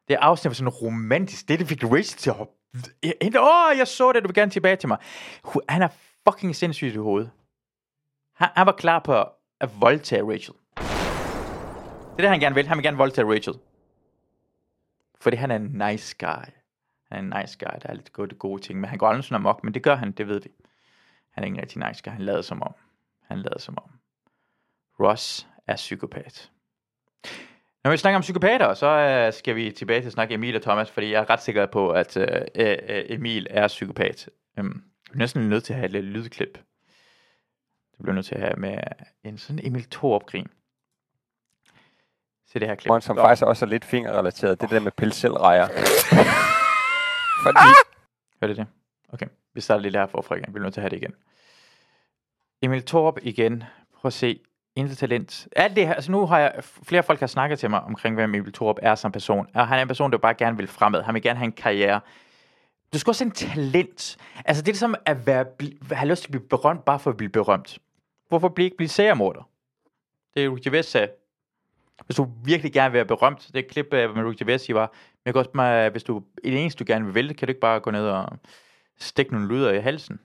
Det 0.07 0.13
er 0.13 0.19
afsnit 0.19 0.49
var 0.49 0.53
sådan 0.53 0.69
romantisk. 0.69 1.47
Det, 1.47 1.59
det 1.59 1.67
fik 1.67 1.83
Rachel 1.83 2.17
til 2.17 2.29
at 2.29 2.47
Åh, 3.39 3.69
oh, 3.69 3.77
jeg 3.77 3.87
så 3.87 4.11
det, 4.11 4.23
du 4.23 4.27
vil 4.27 4.35
gerne 4.35 4.51
tilbage 4.51 4.75
til 4.75 4.87
mig. 4.87 4.97
Han 5.69 5.81
er 5.81 5.87
fucking 6.29 6.55
sindssygt 6.55 6.93
i 6.93 6.97
hovedet. 6.97 7.31
Han, 8.33 8.49
han 8.55 8.65
var 8.65 8.71
klar 8.71 8.99
på 8.99 9.13
at 9.59 9.69
voldtage 9.79 10.23
Rachel. 10.23 10.53
Det 10.75 12.23
er 12.23 12.29
det, 12.29 12.29
han 12.29 12.39
gerne 12.39 12.55
vil. 12.55 12.67
Han 12.67 12.77
vil 12.77 12.83
gerne 12.83 12.97
voldtage 12.97 13.33
Rachel. 13.33 13.53
Fordi 15.19 15.37
han 15.37 15.51
er 15.51 15.55
en 15.55 15.81
nice 15.89 16.15
guy. 16.19 16.51
Han 17.11 17.31
er 17.31 17.37
en 17.37 17.41
nice 17.41 17.57
guy, 17.59 17.79
der 17.81 17.89
er 17.89 17.93
lidt 17.93 18.13
gode, 18.13 18.35
gode 18.35 18.61
ting. 18.61 18.79
Men 18.79 18.89
han 18.89 18.97
går 18.97 19.07
aldrig 19.07 19.23
sådan 19.23 19.35
amok, 19.35 19.63
men 19.63 19.73
det 19.73 19.83
gør 19.83 19.95
han, 19.95 20.11
det 20.11 20.27
ved 20.27 20.41
vi. 20.41 20.49
Han 21.31 21.43
er 21.43 21.45
ikke 21.45 21.55
en 21.55 21.61
rigtig 21.61 21.87
nice 21.87 22.03
guy. 22.03 22.11
Han 22.11 22.21
lader 22.21 22.41
som 22.41 22.61
om. 22.61 22.73
Han 23.21 23.37
lader 23.37 23.59
som 23.59 23.77
om. 23.77 23.89
Ross 24.99 25.47
er 25.67 25.75
psykopat. 25.75 26.51
Når 27.87 27.91
vi 27.91 27.97
snakker 27.97 28.15
om 28.15 28.21
psykopater, 28.21 28.73
så 28.73 28.87
øh, 28.87 29.33
skal 29.33 29.55
vi 29.55 29.71
tilbage 29.71 30.01
til 30.01 30.07
at 30.07 30.13
snakke 30.13 30.33
Emil 30.33 30.55
og 30.55 30.61
Thomas, 30.61 30.91
fordi 30.91 31.11
jeg 31.11 31.21
er 31.21 31.29
ret 31.29 31.41
sikker 31.41 31.65
på, 31.65 31.89
at 31.89 32.17
øh, 32.17 32.27
øh, 32.55 32.77
Emil 33.09 33.47
er 33.49 33.67
psykopat. 33.67 34.29
Øhm, 34.59 34.83
vi 35.11 35.13
er 35.13 35.17
næsten 35.17 35.49
nødt 35.49 35.63
til 35.63 35.73
at 35.73 35.77
have 35.77 35.85
et 35.85 35.91
lille 35.91 36.09
lydklip. 36.09 36.53
Det 37.91 38.01
bliver 38.01 38.13
nødt 38.13 38.25
til 38.25 38.35
at 38.35 38.41
have 38.41 38.55
med 38.57 38.77
en 39.23 39.37
sådan 39.37 39.65
Emil 39.67 39.83
Thorup-grin. 39.91 40.47
Se 42.47 42.59
det 42.59 42.67
her 42.67 42.75
klip. 42.75 42.89
Morgen, 42.89 43.01
som 43.01 43.17
faktisk 43.17 43.45
også 43.45 43.65
er 43.65 43.69
lidt 43.69 43.85
fingerrelateret. 43.85 44.61
Det 44.61 44.69
der 44.69 44.79
med 44.79 44.91
pelselrejer. 44.91 45.67
Fordi 47.43 47.57
Hør 48.41 48.47
det 48.47 48.57
det? 48.57 48.67
Okay, 49.13 49.27
vi 49.53 49.61
starter 49.61 49.81
lige 49.81 49.99
her 49.99 50.07
forfra 50.07 50.35
igen. 50.35 50.47
Vi 50.47 50.51
bliver 50.51 50.63
nødt 50.63 50.73
til 50.73 50.81
at 50.81 50.83
have 50.83 50.89
det 50.89 50.97
igen. 50.97 51.13
Emil 52.61 52.85
Thorup 52.85 53.19
igen. 53.21 53.63
Prøv 53.93 54.09
at 54.09 54.13
se. 54.13 54.39
Intet 54.77 54.97
talent. 54.97 55.47
Alt 55.55 55.75
det 55.75 55.87
her, 55.87 55.93
altså 55.93 56.11
nu 56.11 56.25
har 56.25 56.39
jeg, 56.39 56.53
flere 56.63 57.03
folk 57.03 57.19
har 57.19 57.27
snakket 57.27 57.59
til 57.59 57.69
mig 57.69 57.81
omkring, 57.81 58.15
hvem 58.15 58.35
Emil 58.35 58.53
Thorup 58.53 58.79
er 58.81 58.95
som 58.95 59.11
person. 59.11 59.47
Og 59.53 59.67
han 59.67 59.77
er 59.77 59.81
en 59.81 59.87
person, 59.87 60.11
der 60.11 60.17
bare 60.17 60.33
gerne 60.33 60.57
vil 60.57 60.67
fremad. 60.67 61.03
Han 61.03 61.13
vil 61.13 61.21
gerne 61.21 61.39
have 61.39 61.45
en 61.45 61.51
karriere. 61.51 62.01
Du 62.93 62.99
skal 62.99 63.11
også 63.11 63.23
have 63.23 63.29
en 63.29 63.35
talent. 63.35 64.17
Altså 64.45 64.61
det 64.63 64.67
er 64.67 64.73
ligesom 64.73 64.95
at 65.05 65.27
være, 65.27 65.45
have 65.91 66.09
lyst 66.09 66.21
til 66.21 66.27
at 66.27 66.31
blive 66.31 66.49
berømt, 66.49 66.85
bare 66.85 66.99
for 66.99 67.09
at 67.09 67.17
blive 67.17 67.29
berømt. 67.29 67.79
Hvorfor 68.29 68.49
blive 68.49 68.65
ikke 68.65 68.77
blive 68.77 68.89
seriemorder? 68.89 69.49
Det 70.33 70.41
er 70.41 70.45
jo 70.45 70.59
Gervais 70.63 70.85
sagde. 70.85 71.07
Hvis 72.05 72.15
du 72.15 72.27
virkelig 72.43 72.73
gerne 72.73 72.91
vil 72.91 72.97
være 72.97 73.05
berømt, 73.05 73.47
det 73.47 73.55
er 73.55 73.59
et 73.59 73.67
klip 73.67 73.87
øh, 73.91 74.01
af, 74.01 74.09
hvad 74.09 74.23
Ricky 74.23 74.39
Gervais 74.39 74.61
siger 74.61 74.79
var, 74.79 74.91
men 74.91 75.21
jeg 75.25 75.33
kan 75.33 75.39
også 75.39 75.51
bare, 75.51 75.85
øh, 75.85 75.91
hvis 75.91 76.03
du 76.03 76.17
er 76.17 76.21
det 76.43 76.61
eneste, 76.61 76.83
du 76.83 76.91
gerne 76.93 77.05
vil 77.05 77.15
vælge, 77.15 77.33
kan 77.33 77.47
du 77.47 77.49
ikke 77.49 77.61
bare 77.61 77.79
gå 77.79 77.91
ned 77.91 78.07
og 78.07 78.25
stikke 78.97 79.31
nogle 79.33 79.47
lyder 79.47 79.71
i 79.71 79.79
halsen? 79.79 80.19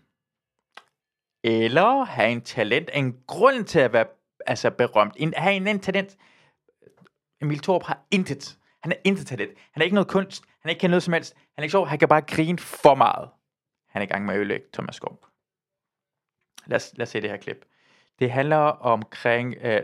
Eller 1.45 2.05
have 2.05 2.31
en 2.31 2.41
talent, 2.41 2.91
en 2.95 3.17
grund 3.27 3.65
til 3.65 3.79
at 3.79 3.93
være 3.93 4.07
altså 4.47 4.71
berømt. 4.71 5.15
En, 5.17 5.35
have 5.37 5.55
en 5.55 5.67
en 5.67 5.81
talent. 5.81 6.17
Emil 7.43 7.59
Thorup 7.59 7.83
har 7.83 8.07
intet. 8.11 8.59
Han 8.83 8.93
er 8.93 8.97
intet 9.05 9.27
talent. 9.27 9.53
Han 9.73 9.81
er 9.81 9.85
ikke 9.85 9.95
noget 9.95 10.09
kunst. 10.09 10.45
Han 10.61 10.69
er 10.69 10.71
ikke 10.71 10.81
kan 10.81 10.91
noget 10.91 11.03
som 11.03 11.13
helst. 11.13 11.35
Han 11.35 11.43
er 11.59 11.63
ikke 11.63 11.71
sjov. 11.71 11.87
Han 11.87 11.99
kan 11.99 12.09
bare 12.09 12.23
grine 12.23 12.59
for 12.59 12.95
meget. 12.95 13.29
Han 13.89 14.03
er 14.03 14.07
i 14.07 14.09
gang 14.09 14.25
med 14.25 14.35
at 14.35 14.39
ødelægge 14.39 14.67
Thomas 14.73 14.95
Skov. 14.95 15.25
Lad 16.67 16.77
os, 16.77 16.93
lad 16.97 17.03
os 17.03 17.09
se 17.09 17.21
det 17.21 17.31
her 17.31 17.37
klip. 17.37 17.65
Det 18.19 18.31
handler 18.31 18.57
omkring... 18.57 19.55
Øh, 19.63 19.81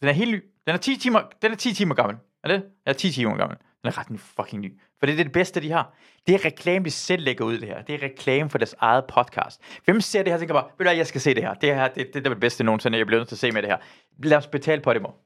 den 0.00 0.08
er 0.08 0.12
helt 0.12 0.30
ny. 0.30 0.44
Den 0.66 0.74
er 0.74 0.78
10 0.78 0.96
timer, 0.96 1.22
den 1.42 1.52
er 1.52 1.56
10 1.56 1.74
timer 1.74 1.94
gammel. 1.94 2.16
Er 2.42 2.48
det? 2.48 2.70
Er 2.86 2.92
10 2.92 3.12
timer 3.12 3.36
gammel. 3.36 3.58
Den 3.58 3.88
er 3.88 3.98
ret 3.98 4.20
fucking 4.20 4.62
ny. 4.62 4.80
For 5.00 5.06
det 5.06 5.20
er 5.20 5.24
det 5.24 5.32
bedste, 5.32 5.60
de 5.60 5.70
har. 5.70 5.94
Det 6.26 6.34
er 6.34 6.44
reklame, 6.44 6.84
de 6.84 6.90
selv 6.90 7.24
lægger 7.24 7.44
ud 7.44 7.58
det 7.58 7.68
her. 7.68 7.82
Det 7.82 7.94
er 7.94 8.02
reklame 8.02 8.50
for 8.50 8.58
deres 8.58 8.74
eget 8.78 9.04
podcast. 9.04 9.60
Hvem 9.84 10.00
ser 10.00 10.22
det 10.22 10.28
her 10.28 10.34
og 10.34 10.40
tænker 10.40 10.54
bare, 10.54 10.68
ved 10.78 10.86
du 10.86 10.92
jeg 10.92 11.06
skal 11.06 11.20
se 11.20 11.34
det 11.34 11.42
her. 11.42 11.54
Det 11.54 11.74
her, 11.74 11.88
det, 11.88 11.96
det, 11.96 12.14
det 12.14 12.26
er 12.26 12.30
det 12.30 12.40
bedste 12.40 12.64
nogensinde, 12.64 12.98
jeg 12.98 13.06
bliver 13.06 13.20
nødt 13.20 13.28
til 13.28 13.34
at 13.34 13.38
se 13.38 13.52
med 13.52 13.62
det 13.62 13.70
her. 13.70 13.78
Lad 14.22 14.38
os 14.38 14.46
betale 14.46 14.80
på 14.82 14.92
det, 14.92 15.02
mor. 15.02 15.16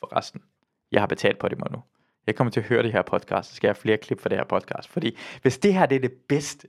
Forresten, 0.00 0.42
jeg 0.92 1.00
har 1.00 1.06
betalt 1.06 1.38
på 1.38 1.48
det, 1.48 1.58
mor 1.58 1.68
nu. 1.70 1.82
Jeg 2.26 2.34
kommer 2.34 2.50
til 2.50 2.60
at 2.60 2.66
høre 2.66 2.82
det 2.82 2.92
her 2.92 3.02
podcast, 3.02 3.48
så 3.48 3.56
skal 3.56 3.68
jeg 3.68 3.74
have 3.74 3.80
flere 3.80 3.96
klip 3.96 4.20
for 4.20 4.28
det 4.28 4.38
her 4.38 4.44
podcast. 4.44 4.88
Fordi 4.88 5.18
hvis 5.42 5.58
det 5.58 5.74
her 5.74 5.86
det 5.86 5.96
er 5.96 6.00
det 6.00 6.12
bedste, 6.28 6.68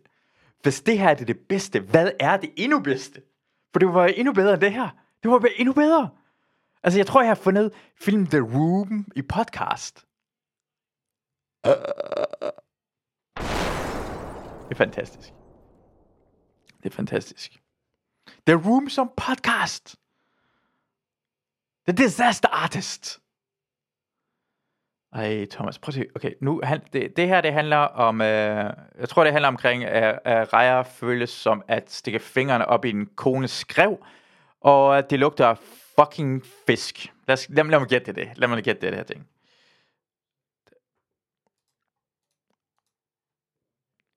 hvis 0.61 0.81
det 0.81 0.99
her 0.99 1.13
det 1.13 1.21
er 1.21 1.25
det 1.25 1.39
bedste, 1.39 1.79
hvad 1.79 2.11
er 2.19 2.37
det 2.37 2.49
endnu 2.55 2.79
bedste? 2.79 3.21
For 3.71 3.79
det 3.79 3.93
var 3.93 4.05
endnu 4.05 4.33
bedre 4.33 4.53
end 4.53 4.61
det 4.61 4.73
her. 4.73 4.89
Det 5.23 5.31
var 5.31 5.47
endnu 5.57 5.73
bedre. 5.73 6.09
Altså, 6.83 6.99
jeg 6.99 7.07
tror, 7.07 7.21
jeg 7.21 7.29
har 7.29 7.35
fundet 7.35 7.71
film 8.01 8.27
The 8.27 8.39
Room 8.39 9.05
i 9.15 9.21
podcast. 9.21 10.05
Det 14.63 14.71
er 14.71 14.75
fantastisk. 14.75 15.33
Det 16.83 16.91
er 16.91 16.95
fantastisk. 16.95 17.51
The 18.47 18.55
Room 18.55 18.89
som 18.89 19.11
podcast. 19.17 19.95
The 21.87 21.97
Disaster 21.97 22.49
Artist. 22.49 23.19
Ej, 25.13 25.45
Thomas, 25.45 25.79
prøv 25.79 25.89
at 25.89 25.93
se. 25.93 26.05
Okay, 26.15 26.33
nu, 26.41 26.61
han, 26.63 26.81
det, 26.93 27.17
det 27.17 27.27
her, 27.27 27.41
det 27.41 27.53
handler 27.53 27.77
om, 27.77 28.21
øh, 28.21 28.73
jeg 28.99 29.09
tror, 29.09 29.23
det 29.23 29.33
handler 29.33 29.47
omkring, 29.47 29.83
at 29.83 30.19
at 30.25 30.53
rejer 30.53 30.83
føles 30.83 31.29
som 31.29 31.63
at 31.67 31.91
stikke 31.91 32.19
fingrene 32.19 32.65
op 32.65 32.85
i 32.85 32.89
en 32.89 33.05
kones 33.15 33.51
skrev, 33.51 34.05
og 34.61 34.97
at 34.97 35.09
det 35.09 35.19
lugter 35.19 35.55
fucking 35.99 36.43
fisk. 36.67 37.13
Lad, 37.27 37.33
os, 37.33 37.49
lad, 37.49 37.63
lad 37.63 37.79
mig 37.79 37.87
gætte 37.87 38.13
det. 38.13 38.31
Lad 38.35 38.47
mig 38.47 38.63
gætte 38.63 38.81
det, 38.81 38.91
det 38.91 38.97
her 38.97 39.03
ting. 39.03 39.27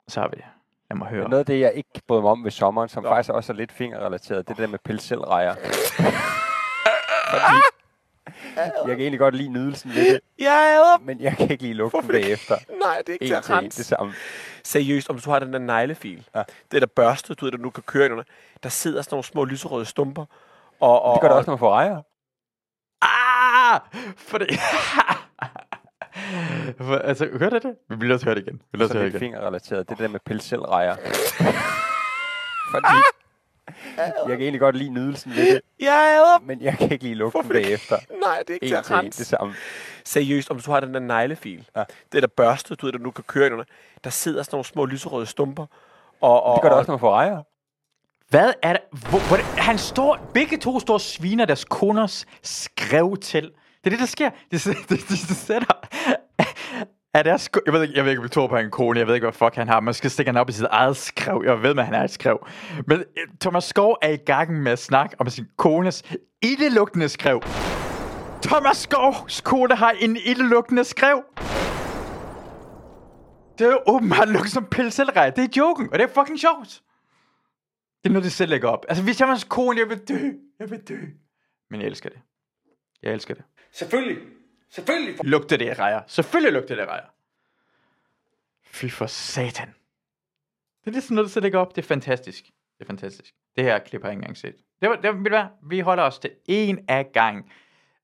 Så 0.07 0.19
har 0.21 0.27
vi 0.27 0.35
det. 0.35 0.45
Lad 0.91 0.97
mig 0.97 1.07
høre. 1.07 1.29
noget 1.29 1.39
af 1.39 1.45
det, 1.45 1.59
jeg 1.59 1.71
ikke 1.75 2.01
brød 2.07 2.21
mig 2.21 2.31
om 2.31 2.43
ved 2.43 2.51
sommeren, 2.51 2.89
som 2.89 3.03
faktisk 3.03 3.33
også 3.33 3.53
er 3.53 3.57
lidt 3.57 3.71
fingerrelateret, 3.71 4.47
det 4.47 4.57
der 4.57 4.67
med 4.67 4.79
pelselrejer. 4.79 5.55
Fordi 7.31 7.55
jeg 8.65 8.71
kan 8.87 8.99
egentlig 8.99 9.19
godt 9.19 9.35
lide 9.35 9.49
nydelsen 9.49 9.91
ved 9.95 10.13
det, 10.13 10.19
Jeg 10.39 10.73
æder. 10.75 10.97
men 11.05 11.19
jeg 11.21 11.37
kan 11.37 11.51
ikke 11.51 11.63
lide 11.63 11.73
lugten 11.73 12.07
bagefter. 12.07 12.55
Nej, 12.85 12.97
det 12.97 13.09
er 13.09 13.13
ikke 13.13 13.25
En 13.25 13.27
til 13.29 13.35
at 13.35 13.49
en, 13.49 13.55
rense. 13.55 13.77
det 13.77 13.85
samme. 13.85 14.13
Seriøst, 14.63 15.09
om 15.09 15.19
du 15.19 15.29
har 15.31 15.39
den 15.39 15.53
der 15.53 15.59
neglefil, 15.59 16.27
Ja. 16.35 16.43
det 16.71 16.81
der 16.81 16.87
børste, 16.87 17.33
du 17.35 17.45
ved, 17.45 17.51
der 17.51 17.57
nu 17.57 17.69
kan 17.69 17.83
køre 17.83 18.05
ind 18.05 18.11
under, 18.13 18.23
der 18.63 18.69
sidder 18.69 19.01
sådan 19.01 19.13
nogle 19.15 19.23
små 19.23 19.45
lyserøde 19.45 19.85
stumper. 19.85 20.25
Og, 20.79 21.01
og, 21.01 21.13
Det 21.13 21.21
gør 21.21 21.27
det 21.27 21.33
og, 21.33 21.37
også, 21.37 21.49
når 21.49 21.55
man 21.55 21.59
får 21.59 21.71
rejer. 21.73 22.01
Ah! 23.01 23.79
For 24.17 24.37
det... 24.37 24.49
For, 26.77 26.95
altså, 26.97 27.29
hør 27.39 27.49
det 27.49 27.63
det? 27.63 27.75
Vi 27.89 27.95
bliver 27.95 28.19
høre 28.25 28.35
det 28.35 28.41
igen. 28.41 28.53
Vi 28.55 28.61
bliver 28.71 28.83
nødt 28.83 28.89
Så 28.89 28.93
til 28.93 28.97
at 28.97 29.01
høre 29.01 29.03
lidt 29.09 29.13
det 29.13 29.21
igen. 29.21 29.33
fingerrelateret, 29.33 29.89
det 29.89 29.97
der 29.97 30.07
med 30.07 30.19
pelselrejer. 30.25 30.95
Fordi 32.71 32.87
jeg 33.97 34.13
kan 34.27 34.41
egentlig 34.41 34.59
godt 34.59 34.75
lide 34.75 34.89
nydelsen 34.89 35.31
ved 35.35 35.53
det, 35.53 35.61
Jeg 35.79 36.15
æder. 36.17 36.39
men 36.45 36.61
jeg 36.61 36.77
kan 36.77 36.91
ikke 36.91 37.13
lugten 37.13 37.41
Hvorfor 37.41 37.53
ikke? 37.53 37.67
bagefter. 37.67 37.95
Nej, 38.25 38.37
det 38.39 38.49
er 38.49 38.53
ikke 38.53 38.65
En 38.65 38.69
til 38.69 38.75
at 38.75 38.83
til 38.85 38.93
en, 38.93 38.99
rense. 38.99 39.19
det 39.19 39.27
samme. 39.27 39.53
Seriøst, 40.05 40.51
om 40.51 40.59
du 40.59 40.71
har 40.71 40.79
den 40.79 40.93
der 40.93 40.99
neglefil, 40.99 41.65
Ja. 41.75 41.83
det 42.11 42.21
der 42.21 42.27
børste, 42.27 42.75
du 42.75 42.85
ved, 42.85 42.93
der 42.93 42.99
nu 42.99 43.11
kan 43.11 43.23
køre 43.27 43.45
ind 43.45 43.53
under, 43.53 43.65
der 44.03 44.09
sidder 44.09 44.43
sådan 44.43 44.55
nogle 44.55 44.65
små 44.65 44.85
lyserøde 44.85 45.25
stumper. 45.25 45.65
Og, 46.21 46.43
og, 46.43 46.55
Det 46.55 46.61
gør 46.61 46.69
det 46.69 46.73
og, 46.73 46.79
også, 46.79 46.91
når 46.91 46.95
man 46.95 46.99
får 46.99 47.11
rejer. 47.13 47.41
Hvad 48.29 48.53
er 48.61 48.73
det? 48.73 48.81
Hvor, 49.09 49.27
hvor, 49.27 49.61
han 49.61 49.77
står, 49.77 50.17
begge 50.33 50.57
to 50.57 50.79
står 50.79 50.93
og 50.93 51.01
sviner 51.01 51.45
deres 51.45 51.65
koners 51.65 52.25
skrev 52.43 53.17
til. 53.21 53.51
Det 53.83 53.85
er 53.85 53.89
det, 53.89 53.99
der 53.99 54.05
sker. 54.05 54.29
Det, 54.51 54.63
det, 54.63 54.89
det, 54.89 54.99
det, 55.09 55.37
sætter... 55.37 55.87
Er 57.13 57.23
det 57.23 57.41
sko- 57.41 57.59
jeg, 57.65 57.73
ved 57.73 57.81
ikke, 57.81 57.95
jeg 57.95 58.03
ved 58.03 58.11
ikke, 58.11 58.19
om 58.19 58.23
vi 58.23 58.29
tror 58.29 58.47
på 58.47 58.57
en 58.57 58.71
kone. 58.71 58.99
Jeg 58.99 59.07
ved 59.07 59.13
ikke, 59.15 59.25
hvad 59.25 59.33
fuck 59.33 59.55
han 59.55 59.67
har. 59.67 59.79
Måske 59.79 60.09
stikker 60.09 60.31
han 60.31 60.41
op 60.41 60.49
i 60.49 60.51
sit 60.51 60.65
eget 60.69 60.97
skrev. 60.97 61.43
Jeg 61.45 61.61
ved, 61.63 61.79
at 61.79 61.85
han 61.85 61.93
er 61.93 62.03
et 62.03 62.11
skrev. 62.11 62.47
Men 62.87 62.99
øh, 62.99 63.05
Thomas 63.41 63.63
Skov 63.63 63.97
er 64.01 64.09
i 64.09 64.15
gang 64.17 64.53
med 64.53 64.71
at 64.71 64.79
snakke 64.79 65.15
om 65.19 65.29
sin 65.29 65.45
kones 65.57 66.03
ildelugtende 66.41 67.09
skrev. 67.09 67.41
Thomas 68.43 68.77
Skovs 68.77 69.41
kone 69.41 69.75
har 69.75 69.91
en 69.99 70.17
ildelugtende 70.25 70.83
skrev. 70.83 71.23
Det 73.57 73.67
er 73.67 73.71
jo 73.71 73.79
åbenbart 73.87 74.29
lukket 74.29 74.51
som 74.51 74.65
pilselrej. 74.71 75.29
Det 75.29 75.43
er 75.43 75.47
joken, 75.57 75.89
og 75.91 75.99
det 75.99 76.03
er 76.09 76.13
fucking 76.13 76.39
sjovt. 76.39 76.81
Det 78.03 78.09
er 78.09 78.13
noget, 78.13 78.23
de 78.25 78.29
selv 78.29 78.49
lægger 78.49 78.69
op. 78.69 78.85
Altså, 78.89 79.03
hvis 79.03 79.19
jeg 79.19 79.27
var 79.27 79.33
hans 79.33 79.43
kone, 79.43 79.79
jeg 79.79 79.89
vil 79.89 79.97
dø. 79.97 80.19
Jeg 80.59 80.69
vil 80.69 80.79
dø. 80.79 80.97
Men 81.69 81.81
jeg 81.81 81.87
elsker 81.87 82.09
det. 82.09 82.19
Jeg 83.03 83.13
elsker 83.13 83.33
det. 83.33 83.43
Selvfølgelig. 83.71 84.17
Selvfølgelig. 84.69 85.25
Lugter 85.25 85.57
det 85.57 85.69
af 85.69 85.79
rejer. 85.79 86.01
Selvfølgelig 86.07 86.53
lugter 86.53 86.75
det 86.75 86.81
af 86.81 86.87
rejer. 86.87 87.07
Fy 88.65 88.85
for 88.85 89.05
satan. 89.05 89.67
Det 90.81 90.87
er 90.87 90.91
lidt 90.91 91.03
sådan 91.03 91.15
noget, 91.15 91.27
der 91.27 91.31
selv 91.31 91.43
lægger 91.43 91.59
op. 91.59 91.75
Det 91.75 91.81
er 91.81 91.87
fantastisk. 91.87 92.45
Det 92.45 92.81
er 92.83 92.85
fantastisk. 92.85 93.33
Det 93.55 93.63
her 93.63 93.79
klip 93.79 94.01
har 94.01 94.09
jeg 94.09 94.13
ikke 94.13 94.21
engang 94.21 94.37
set. 94.37 94.55
Det 94.81 94.89
var, 94.89 94.95
det 94.95 95.09
var, 95.13 95.29
være. 95.29 95.49
Vi 95.69 95.79
holder 95.79 96.03
os 96.03 96.19
til 96.19 96.31
en 96.45 96.85
af 96.87 97.11
gang 97.13 97.51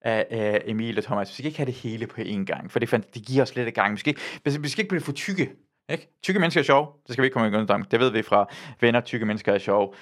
af 0.02 0.28
af 0.30 0.62
Emil 0.66 0.98
og 0.98 1.04
Thomas. 1.04 1.30
Vi 1.30 1.34
skal 1.34 1.46
ikke 1.46 1.58
have 1.58 1.66
det 1.66 1.74
hele 1.74 2.08
på 2.08 2.22
én 2.22 2.46
gang, 2.46 2.72
for 2.72 2.80
det, 2.80 2.92
det 3.14 3.26
giver 3.26 3.42
os 3.42 3.56
lidt 3.56 3.68
af 3.68 3.74
gang. 3.74 3.94
Vi 3.94 4.00
skal, 4.00 4.10
ikke, 4.46 4.62
vi 4.62 4.70
skal 4.70 4.82
ikke 4.82 4.90
blive 4.90 5.02
for 5.02 5.12
tykke. 5.12 5.52
Ikke? 5.90 6.10
Tykke 6.24 6.40
mennesker 6.40 6.62
er 6.62 6.66
sjove. 6.66 6.88
Det 7.08 7.14
skal 7.14 7.22
vi 7.22 7.26
ikke 7.26 7.34
komme 7.34 7.64
i 7.64 7.66
om. 7.70 7.84
Det 7.84 8.00
ved 8.00 8.12
vi 8.12 8.22
fra 8.22 8.50
venner. 8.80 9.02
Tykke 9.02 9.26
mennesker 9.26 9.54
er 9.54 9.58
sjove. 9.58 9.94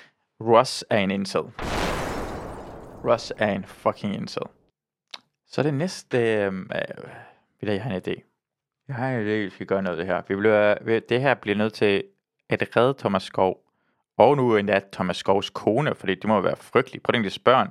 Ross 0.42 0.86
er 0.90 0.98
en 0.98 1.12
incel. 1.12 1.42
Ross 3.06 3.34
er 3.38 3.52
en 3.52 3.66
fucking 3.66 4.16
incel. 4.16 4.44
Så 5.52 5.64
det 5.64 5.74
næste... 5.74 6.18
Øhm, 6.18 6.70
øh, 6.76 7.12
vil 7.62 7.74
jeg 7.74 7.84
have 7.84 7.96
en 7.96 8.02
idé. 8.02 8.22
Jeg 8.88 8.96
har 8.96 9.10
en 9.10 9.28
idé, 9.28 9.32
vi 9.32 9.50
skal 9.50 9.66
gøre 9.66 9.82
noget 9.82 10.00
af 10.00 10.06
det 10.06 10.14
her. 10.14 10.22
Vi 10.28 10.36
bliver, 10.36 10.76
det 11.10 11.22
her 11.22 11.34
bliver 11.34 11.58
nødt 11.58 11.74
til 11.74 12.04
at 12.50 12.78
redde 12.78 12.94
Thomas 13.00 13.24
Skov. 13.24 13.58
Og 14.18 14.38
nu 14.38 14.58
endda 14.58 14.82
Thomas 14.92 15.18
Skovs 15.18 15.50
kone, 15.50 15.96
fordi 15.96 16.16
det 16.16 16.26
må 16.26 16.42
være 16.42 16.56
frygteligt. 16.56 17.04
Prøv 17.04 17.12
at 17.12 17.16
tænke, 17.16 17.30
det 17.30 17.44
børn. 17.46 17.70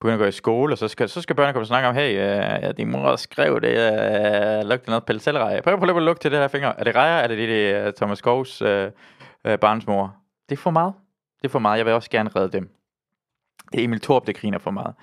begynder 0.00 0.14
at 0.14 0.20
gå 0.20 0.26
i 0.26 0.32
skole, 0.32 0.74
og 0.74 0.78
så 0.78 0.88
skal, 0.88 1.08
så 1.08 1.20
skal 1.20 1.36
børnene 1.36 1.52
komme 1.52 1.62
og 1.62 1.66
snakke 1.66 1.88
om, 1.88 1.94
hey, 1.94 2.18
øh, 2.68 2.76
din 2.76 2.90
mor 2.90 3.16
skrev 3.16 3.60
det, 3.60 3.76
øh, 4.62 4.68
lugte 4.68 4.90
noget 4.90 5.04
pelletelreje. 5.04 5.62
Prøv, 5.62 5.78
prøv 5.78 5.86
lige 5.86 5.96
at 5.96 6.02
lugte 6.02 6.22
til 6.22 6.30
det 6.30 6.40
her 6.40 6.48
finger. 6.48 6.68
Er 6.68 6.84
det 6.84 6.94
rejer? 6.94 7.22
eller 7.22 7.36
Er 7.36 7.46
det 7.46 7.48
det, 7.48 7.80
uh, 7.80 7.86
øh, 7.86 7.92
Thomas 7.92 8.18
Skovs 8.18 8.62
øh, 8.62 8.90
øh, 9.44 9.58
barnsmor? 9.58 10.16
Det 10.48 10.56
er 10.56 10.60
for 10.60 10.70
meget. 10.70 10.94
Det 11.42 11.48
er 11.48 11.52
for 11.52 11.58
meget. 11.58 11.78
Jeg 11.78 11.86
vil 11.86 11.94
også 11.94 12.10
gerne 12.10 12.30
redde 12.36 12.52
dem. 12.52 12.70
Det 13.72 13.80
er 13.80 13.84
Emil 13.84 14.00
Torp, 14.00 14.26
der 14.26 14.32
griner 14.32 14.58
for 14.58 14.70
meget. 14.70 14.94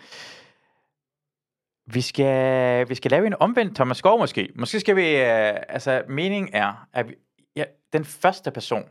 Vi 1.86 2.02
skal, 2.02 2.90
vi 2.90 2.96
skal 2.96 3.12
lave 3.12 3.28
en 3.28 3.36
omvendt 3.40 3.76
Thomas 3.76 3.98
Skov 3.98 4.20
måske. 4.20 4.50
Måske 4.56 4.80
skal 4.80 4.96
vi, 4.96 5.08
øh, 5.16 5.54
altså 5.70 6.04
meningen 6.08 6.50
er, 6.54 6.88
at 6.94 7.10
vi, 7.10 7.16
ja, 7.56 7.64
den 7.94 8.06
første 8.06 8.52
person, 8.52 8.84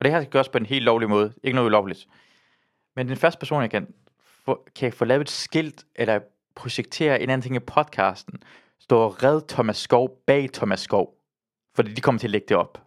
og 0.00 0.04
det 0.04 0.12
her 0.12 0.20
skal 0.20 0.30
gøres 0.30 0.48
på 0.48 0.58
en 0.58 0.66
helt 0.66 0.84
lovlig 0.84 1.08
måde, 1.08 1.34
ikke 1.42 1.54
noget 1.54 1.68
ulovligt, 1.68 2.06
men 2.96 3.08
den 3.08 3.16
første 3.16 3.38
person, 3.38 3.62
jeg 3.62 3.70
kan 3.70 3.94
få, 4.20 4.66
kan 4.76 4.92
få 4.92 5.04
lavet 5.04 5.20
et 5.20 5.30
skilt, 5.30 5.86
eller 5.94 6.20
projektere 6.54 7.20
en 7.20 7.30
anden 7.30 7.42
ting 7.42 7.56
i 7.56 7.58
podcasten, 7.58 8.42
står 8.78 9.24
red 9.24 9.42
Thomas 9.48 9.76
Skov 9.76 10.22
bag 10.26 10.52
Thomas 10.52 10.80
Skov, 10.80 11.14
fordi 11.74 11.94
de 11.94 12.00
kommer 12.00 12.18
til 12.18 12.26
at 12.26 12.30
lægge 12.30 12.46
det 12.48 12.56
op. 12.56 12.84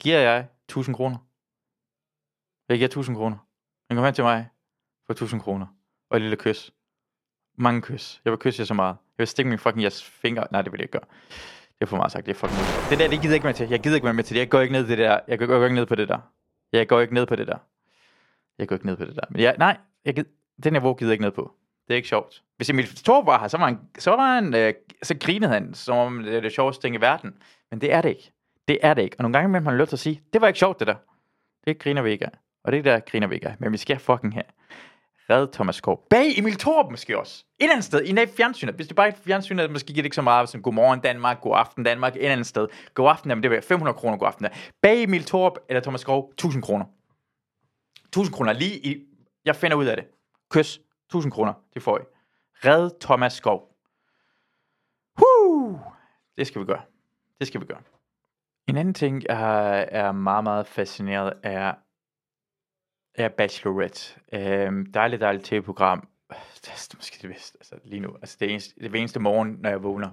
Giver 0.00 0.18
jeg 0.18 0.48
1000 0.68 0.96
kroner? 0.96 1.16
Jeg 2.68 2.78
giver 2.78 2.88
1000 2.88 3.16
kroner. 3.16 3.36
Han 3.88 3.96
kommer 3.96 4.06
hen 4.06 4.14
til 4.14 4.24
mig 4.24 4.48
for 5.06 5.12
1000 5.12 5.40
kroner. 5.40 5.66
Og 6.10 6.16
et 6.16 6.22
lille 6.22 6.36
kys. 6.36 6.72
Mange 7.56 7.82
kys. 7.82 8.20
Jeg 8.24 8.30
vil 8.30 8.38
kysse 8.38 8.60
jer 8.60 8.66
så 8.66 8.74
meget. 8.74 8.96
Jeg 9.18 9.18
vil 9.22 9.26
stikke 9.26 9.48
min 9.48 9.58
fucking 9.58 9.82
jeres 9.82 10.04
fingre. 10.04 10.46
Nej, 10.50 10.62
det 10.62 10.72
vil 10.72 10.78
jeg 10.78 10.84
ikke 10.84 10.92
gøre. 10.92 11.08
Det 11.78 11.80
er 11.80 11.86
for 11.86 11.96
meget 11.96 12.12
sagt. 12.12 12.26
Det 12.26 12.32
er 12.32 12.38
fucking 12.38 12.60
Det 12.90 12.98
der, 12.98 13.08
det 13.08 13.20
gider 13.20 13.28
jeg 13.28 13.34
ikke 13.34 13.46
med 13.46 13.54
til. 13.54 13.68
Jeg 13.68 13.80
gider 13.80 13.96
ikke 13.96 14.12
med 14.12 14.24
til 14.24 14.34
det. 14.34 14.40
Jeg 14.40 14.50
går 14.50 14.60
ikke 14.60 14.72
ned 14.72 14.86
til 14.86 14.98
det 14.98 15.04
der. 15.04 15.20
Jeg 15.28 15.38
går, 15.38 15.46
går 15.46 15.64
ikke 15.64 15.74
ned 15.74 15.86
på 15.86 15.94
det 15.94 16.08
der. 16.08 16.18
Jeg 16.72 16.88
går 16.88 17.00
ikke 17.00 17.14
ned 17.14 17.26
på 17.26 17.36
det 17.36 17.46
der. 17.46 17.58
Jeg 18.58 18.68
går 18.68 18.76
ikke 18.76 18.86
ned 18.86 18.96
på 18.96 19.04
det 19.04 19.16
der. 19.16 19.22
Men 19.30 19.42
jeg, 19.42 19.54
nej, 19.58 19.76
jeg 20.04 20.14
gider, 20.14 20.28
den 20.64 20.72
niveau 20.72 20.94
gider 20.94 21.10
jeg 21.10 21.14
ikke 21.14 21.24
ned 21.24 21.32
på. 21.32 21.54
Det 21.88 21.94
er 21.94 21.96
ikke 21.96 22.08
sjovt. 22.08 22.42
Hvis 22.56 22.70
Emil 22.70 22.86
Thor 22.86 23.22
var 23.22 23.40
her, 23.40 23.48
så 23.48 23.58
var 23.58 23.64
han, 23.64 23.78
så 23.98 24.10
var 24.10 24.34
han, 24.34 24.54
øh, 24.54 24.74
så 25.02 25.14
grinede 25.20 25.52
han, 25.52 25.74
som 25.74 25.96
om 25.96 26.22
det 26.22 26.36
er 26.36 26.40
det 26.40 26.52
sjoveste 26.52 26.82
ting 26.82 26.94
i 26.96 27.00
verden. 27.00 27.34
Men 27.70 27.80
det 27.80 27.92
er 27.92 28.02
det 28.02 28.08
ikke. 28.08 28.32
Det 28.68 28.78
er 28.82 28.94
det 28.94 29.02
ikke. 29.02 29.16
Og 29.18 29.22
nogle 29.22 29.32
gange 29.32 29.48
imellem 29.48 29.66
har 29.66 29.72
man 29.72 29.80
lyst 29.80 29.88
til 29.88 29.96
at 29.96 30.00
sige, 30.00 30.22
det 30.32 30.40
var 30.40 30.46
ikke 30.46 30.58
sjovt 30.58 30.78
det 30.78 30.86
der. 30.86 30.94
Det 31.66 31.78
griner 31.78 32.02
vi 32.02 32.10
ikke 32.10 32.26
af. 32.26 32.30
Og 32.64 32.72
det 32.72 32.84
der 32.84 33.00
griner 33.00 33.26
vi 33.26 33.34
ikke 33.34 33.48
af. 33.48 33.56
Men 33.58 33.72
vi 33.72 33.76
skal 33.76 33.98
fucking 33.98 34.34
have 34.34 34.44
redde 35.30 35.52
Thomas 35.52 35.76
Skov. 35.76 36.06
Bag 36.10 36.38
Emil 36.38 36.56
Torp 36.56 36.90
måske 36.90 37.18
også. 37.18 37.44
Et 37.60 37.70
andet 37.70 37.84
sted. 37.84 38.02
I 38.02 38.10
en 38.10 38.18
fjernsynet. 38.36 38.74
Hvis 38.74 38.86
det 38.86 38.96
bare 38.96 39.08
er 39.08 39.12
fjernsynet, 39.24 39.70
måske 39.70 39.86
giver 39.86 40.02
det 40.02 40.04
ikke 40.04 40.16
så 40.16 40.22
meget 40.22 40.48
som 40.48 40.62
Godmorgen 40.62 41.00
Danmark, 41.00 41.40
God 41.40 41.52
Aften 41.56 41.84
Danmark, 41.84 42.16
et 42.16 42.28
andet 42.28 42.46
sted. 42.46 42.68
God 42.94 43.10
Aften, 43.10 43.30
jamen 43.30 43.42
det 43.42 43.50
vil 43.50 43.62
500 43.62 43.96
kroner 43.96 44.18
God 44.18 44.28
Aften. 44.28 44.44
Der. 44.44 44.50
Bag 44.82 45.02
Emil 45.02 45.24
Torp 45.24 45.52
eller 45.68 45.80
Thomas 45.80 46.00
Skov, 46.00 46.30
1000 46.32 46.62
kroner. 46.62 46.84
1000 48.04 48.34
kroner 48.34 48.52
lige 48.52 48.86
i... 48.86 49.04
Jeg 49.44 49.56
finder 49.56 49.76
ud 49.76 49.84
af 49.84 49.96
det. 49.96 50.04
Kys. 50.50 50.80
1000 51.08 51.32
kroner. 51.32 51.52
Det 51.74 51.82
får 51.82 51.98
I. 51.98 52.02
Red 52.64 52.90
Thomas 53.00 53.32
Skov. 53.32 53.68
Huh! 55.16 55.78
Det 56.38 56.46
skal 56.46 56.60
vi 56.60 56.66
gøre. 56.66 56.82
Det 57.38 57.46
skal 57.46 57.60
vi 57.60 57.66
gøre. 57.66 57.80
En 58.68 58.76
anden 58.76 58.94
ting, 58.94 59.22
jeg 59.28 59.88
er 59.90 60.12
meget, 60.12 60.44
meget 60.44 60.66
fascineret 60.66 61.32
af, 61.42 61.74
er 63.14 63.28
Bachelorette. 63.28 64.20
Øhm, 64.32 64.92
dejligt, 64.92 65.20
dejligt 65.20 65.44
tv-program. 65.44 66.08
Det 66.28 66.68
er 66.68 66.96
måske 66.96 67.18
det 67.22 67.30
bedste, 67.30 67.58
altså 67.60 67.74
lige 67.84 68.00
nu. 68.00 68.16
Altså 68.22 68.36
det, 68.40 68.50
eneste, 68.50 68.80
det 68.80 68.94
eneste 68.94 69.20
morgen, 69.20 69.58
når 69.60 69.70
jeg 69.70 69.82
vågner. 69.82 70.10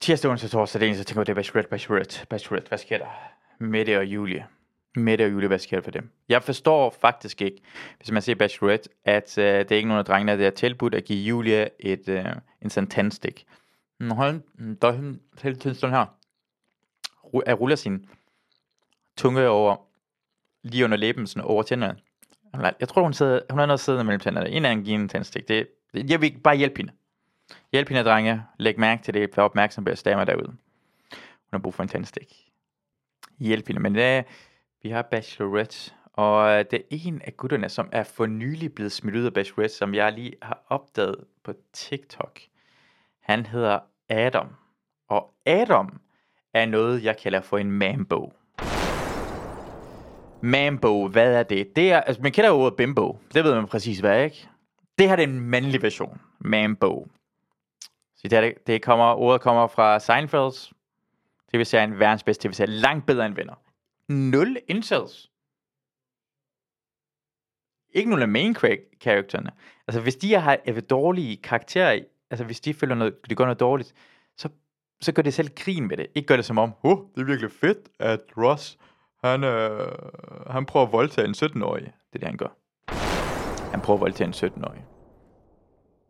Tirsdag, 0.00 0.30
onsdag, 0.30 0.50
torsdag, 0.50 0.80
det 0.80 0.86
eneste, 0.86 1.00
jeg 1.00 1.06
tænker, 1.06 1.24
det 1.24 1.32
er 1.32 1.34
Bachelorette, 1.34 1.70
Bachelorette, 1.70 2.26
Bachelorette. 2.26 2.68
Hvad 2.68 2.78
sker 2.78 2.98
der? 2.98 3.06
Mette 3.58 3.98
og 3.98 4.04
Julie. 4.04 4.46
Mette 4.96 5.24
og 5.24 5.32
Julie, 5.32 5.48
hvad 5.48 5.58
sker 5.58 5.76
der 5.76 5.82
for 5.82 5.90
dem? 5.90 6.10
Jeg 6.28 6.42
forstår 6.42 6.90
faktisk 6.90 7.42
ikke, 7.42 7.62
hvis 7.96 8.10
man 8.10 8.22
ser 8.22 8.34
Bachelorette, 8.34 8.88
at 9.04 9.38
øh, 9.38 9.44
det 9.44 9.72
er 9.72 9.76
ikke 9.76 9.88
nogen 9.88 9.98
af 9.98 10.04
drengene, 10.04 10.38
der 10.38 10.46
er 10.46 10.50
tilbudt 10.50 10.94
at 10.94 11.04
give 11.04 11.24
Julie 11.24 11.68
et, 11.80 12.08
øh, 12.08 12.24
en 12.62 12.70
sådan 12.70 12.90
tandstik. 12.90 13.46
Hold, 14.00 14.40
der 14.80 14.88
er 14.88 15.14
hele 15.42 15.56
tiden 15.56 15.76
sådan 15.76 15.96
her. 15.96 16.06
Jeg 17.46 17.60
ruller 17.60 17.76
sin 17.76 18.06
tunge 19.16 19.48
over, 19.48 19.76
lige 20.70 20.84
under 20.84 20.96
læben, 20.96 21.26
sådan 21.26 21.48
over 21.48 21.62
tænderne. 21.62 21.98
Jeg 22.80 22.88
tror, 22.88 23.02
hun, 23.02 23.14
sidder, 23.14 23.40
hun 23.50 23.58
har 23.58 23.66
noget 23.66 23.80
siddende 23.80 24.04
mellem 24.04 24.20
tænderne. 24.20 24.48
En 24.48 24.64
anden 24.64 24.84
giver 24.84 24.98
en 24.98 25.08
tandstik. 25.08 25.48
Det, 25.48 25.68
jeg 25.94 26.20
vil 26.20 26.38
bare 26.44 26.56
hjælpe 26.56 26.76
hende. 26.76 26.92
Hjælp 27.72 27.88
hende, 27.88 28.04
drenge. 28.04 28.42
Læg 28.58 28.80
mærke 28.80 29.02
til 29.02 29.14
det. 29.14 29.36
Vær 29.36 29.42
opmærksom 29.42 29.84
på 29.84 29.90
at 29.90 29.98
stammer 29.98 30.24
derude. 30.24 30.46
Hun 30.46 31.52
har 31.52 31.58
brug 31.58 31.74
for 31.74 31.82
en 31.82 31.88
tandstik. 31.88 32.34
Hjælp 33.38 33.66
hende. 33.66 33.80
Men 33.80 33.94
det 33.94 34.02
er, 34.02 34.22
vi 34.82 34.90
har 34.90 35.02
Bachelorette, 35.02 35.92
og 36.12 36.50
øh, 36.50 36.64
det 36.70 36.74
er 36.74 36.82
en 36.90 37.22
af 37.24 37.36
gutterne, 37.36 37.68
som 37.68 37.88
er 37.92 38.02
for 38.02 38.26
nylig 38.26 38.72
blevet 38.72 38.92
smidt 38.92 39.16
ud 39.16 39.24
af 39.24 39.34
Bachelorette, 39.34 39.76
som 39.76 39.94
jeg 39.94 40.12
lige 40.12 40.32
har 40.42 40.64
opdaget 40.68 41.24
på 41.44 41.52
TikTok. 41.72 42.40
Han 43.20 43.46
hedder 43.46 43.78
Adam. 44.08 44.48
Og 45.08 45.34
Adam 45.46 46.00
er 46.54 46.66
noget, 46.66 47.04
jeg 47.04 47.16
kalder 47.16 47.40
for 47.40 47.58
en 47.58 47.70
mambo. 47.70 48.32
Mambo, 50.46 51.08
hvad 51.08 51.34
er 51.34 51.42
det? 51.42 51.76
Det 51.76 51.92
er, 51.92 52.00
altså 52.00 52.22
man 52.22 52.32
kender 52.32 52.50
jo 52.50 52.56
ordet 52.56 52.76
bimbo. 52.76 53.18
Det 53.34 53.44
ved 53.44 53.54
man 53.54 53.66
præcis 53.66 53.98
hvad, 53.98 54.24
ikke? 54.24 54.48
Det 54.98 55.08
her 55.08 55.16
er 55.16 55.22
en 55.22 55.40
mandlig 55.40 55.82
version. 55.82 56.20
Mambo. 56.38 57.08
Så 58.16 58.28
det, 58.28 58.66
det 58.66 58.82
kommer, 58.82 59.14
ordet 59.14 59.40
kommer 59.40 59.66
fra 59.66 59.98
Seinfelds. 59.98 60.72
tv-serien, 61.52 61.98
verdens 61.98 62.22
bedste 62.22 62.48
tv-serie. 62.48 62.70
Langt 62.70 63.06
bedre 63.06 63.26
end 63.26 63.34
venner. 63.34 63.54
Nul 64.08 64.58
incels. 64.68 65.30
Ikke 67.94 68.10
nogen 68.10 68.22
af 68.22 68.28
main 68.28 68.54
karaktererne. 69.00 69.50
Altså 69.88 70.00
hvis 70.00 70.16
de 70.16 70.34
har 70.34 70.56
dårlige 70.90 71.36
karakterer, 71.36 72.00
altså 72.30 72.44
hvis 72.44 72.60
de 72.60 72.74
føler 72.74 72.94
noget, 72.94 73.14
de 73.30 73.34
gør 73.34 73.44
noget 73.44 73.60
dårligt, 73.60 73.94
så, 74.36 74.48
så 75.00 75.12
gør 75.12 75.22
det 75.22 75.34
selv 75.34 75.48
grin 75.56 75.88
med 75.88 75.96
det. 75.96 76.06
Ikke 76.14 76.26
gør 76.26 76.36
det 76.36 76.44
som 76.44 76.58
om, 76.58 76.72
oh, 76.82 76.98
det 77.14 77.20
er 77.20 77.24
virkelig 77.24 77.52
fedt, 77.52 77.88
at 77.98 78.20
Ross, 78.36 78.78
han, 79.26 79.44
øh, 79.44 79.92
han 80.50 80.66
prøver 80.66 80.86
at 80.86 80.92
voldtage 80.92 81.28
en 81.28 81.34
17-årig. 81.34 81.84
Det 81.84 81.92
er 82.12 82.18
det, 82.18 82.28
han 82.28 82.36
gør. 82.36 82.48
Han 83.70 83.80
prøver 83.80 83.96
at 83.96 84.00
voldtage 84.00 84.26
en 84.26 84.34
17-årig. 84.34 84.84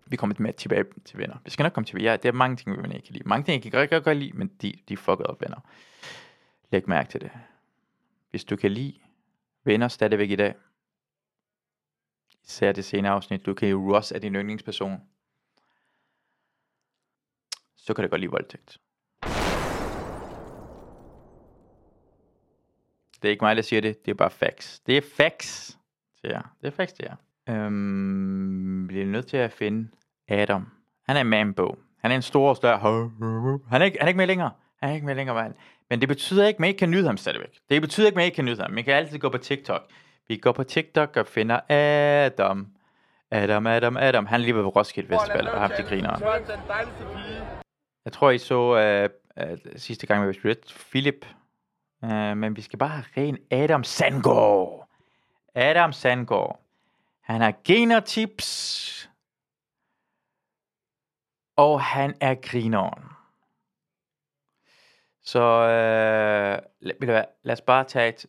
Vi 0.06 0.16
kommer 0.16 0.36
med 0.38 0.52
tilbage 0.52 0.84
til 1.04 1.18
venner. 1.18 1.36
Vi 1.44 1.50
skal 1.50 1.62
nok 1.62 1.72
komme 1.72 1.86
til 1.86 2.02
Ja, 2.02 2.16
det 2.16 2.28
er 2.28 2.32
mange 2.32 2.56
ting, 2.56 2.70
vi 2.70 2.94
ikke 2.94 3.06
kan 3.06 3.12
lide. 3.12 3.28
Mange 3.28 3.44
ting, 3.44 3.64
jeg 3.64 3.72
kan 3.72 3.88
godt, 3.88 4.04
godt 4.04 4.18
lide, 4.18 4.32
men 4.32 4.48
de, 4.48 4.72
de 4.88 4.94
er 4.94 5.24
op 5.24 5.40
venner. 5.40 5.60
Læg 6.70 6.88
mærke 6.88 7.10
til 7.10 7.20
det. 7.20 7.30
Hvis 8.30 8.44
du 8.44 8.56
kan 8.56 8.72
lide 8.72 8.94
venner 9.64 9.88
stadigvæk 9.88 10.30
i 10.30 10.36
dag, 10.36 10.54
især 12.44 12.72
det 12.72 12.84
senere 12.84 13.12
afsnit, 13.12 13.46
du 13.46 13.54
kan 13.54 13.68
jo 13.68 13.94
Ross 13.94 14.12
er 14.12 14.18
din 14.18 14.34
yndlingsperson, 14.34 15.00
så 17.76 17.94
kan 17.94 18.02
det 18.02 18.10
godt 18.10 18.20
lide 18.20 18.30
voldtægt. 18.30 18.80
Det 23.22 23.28
er 23.28 23.30
ikke 23.30 23.44
mig, 23.44 23.56
der 23.56 23.62
siger 23.62 23.80
det, 23.80 24.04
det 24.04 24.10
er 24.10 24.14
bare 24.14 24.30
facts. 24.30 24.80
Det 24.80 24.96
er 24.96 25.02
facts, 25.16 25.78
siger 26.20 26.32
jeg. 26.32 26.42
Det 26.60 26.66
er 26.66 26.70
facts, 26.70 26.92
det 26.92 27.06
er. 27.06 27.16
Øhm, 27.48 28.86
bliver 28.86 29.06
nødt 29.06 29.26
til 29.26 29.36
at 29.36 29.52
finde 29.52 29.88
Adam. 30.28 30.68
Han 31.08 31.16
er 31.16 31.20
en 31.20 31.26
mambo. 31.26 31.78
Han 32.02 32.10
er 32.10 32.16
en 32.16 32.22
stor 32.22 32.48
og 32.48 32.56
større. 32.56 32.78
Han 33.68 33.82
er 33.82 33.84
ikke, 33.84 33.98
han 33.98 34.06
er 34.06 34.08
ikke 34.08 34.18
med 34.18 34.26
længere. 34.26 34.50
Han 34.80 34.90
er 34.90 34.94
ikke 34.94 35.06
med 35.06 35.14
længere, 35.14 35.36
mand. 35.36 35.54
Men 35.90 36.00
det 36.00 36.08
betyder 36.08 36.46
ikke, 36.46 36.56
at 36.56 36.60
man 36.60 36.68
ikke 36.68 36.78
kan 36.78 36.90
nyde 36.90 37.06
ham 37.06 37.16
stadigvæk. 37.16 37.58
Det 37.70 37.82
betyder 37.82 38.06
ikke, 38.06 38.14
at 38.14 38.16
man 38.16 38.24
ikke 38.24 38.34
kan 38.34 38.44
nyde 38.44 38.62
ham. 38.62 38.70
Man 38.70 38.84
kan 38.84 38.94
altid 38.94 39.18
gå 39.18 39.28
på 39.28 39.38
TikTok. 39.38 39.82
Vi 40.28 40.36
går 40.36 40.52
på 40.52 40.64
TikTok 40.64 41.16
og 41.16 41.26
finder 41.26 41.60
Adam. 41.68 42.66
Adam, 43.30 43.66
Adam, 43.66 43.96
Adam. 43.96 44.26
Han 44.26 44.40
er 44.40 44.44
lige 44.44 44.56
ved 44.56 44.76
Roskilde 44.76 45.08
Festival 45.08 45.46
og 45.48 45.52
har 45.52 45.60
haft 45.60 45.76
de 45.78 45.82
griner. 45.82 46.18
Jeg 48.04 48.12
tror, 48.12 48.30
I 48.30 48.38
så 48.38 49.08
uh, 49.38 49.44
uh, 49.50 49.58
sidste 49.76 50.06
gang, 50.06 50.22
vi 50.22 50.26
var 50.44 50.54
Philip. 50.90 51.26
Uh, 52.02 52.36
men 52.36 52.56
vi 52.56 52.62
skal 52.62 52.78
bare 52.78 52.88
have 52.88 53.04
ren 53.16 53.38
Adam 53.50 53.84
Sandgaard. 53.84 54.88
Adam 55.54 55.92
Sandgaard. 55.92 56.60
Han 57.20 57.40
har 57.40 57.54
genertips. 57.64 59.10
Og 61.56 61.80
han 61.80 62.14
er 62.20 62.34
grineren. 62.34 63.04
Så 65.22 65.40
øh, 65.40 66.62
lad, 66.80 66.94
lad, 67.00 67.24
lad 67.42 67.52
os 67.52 67.60
bare 67.60 67.84
tage 67.84 68.08
et, 68.08 68.26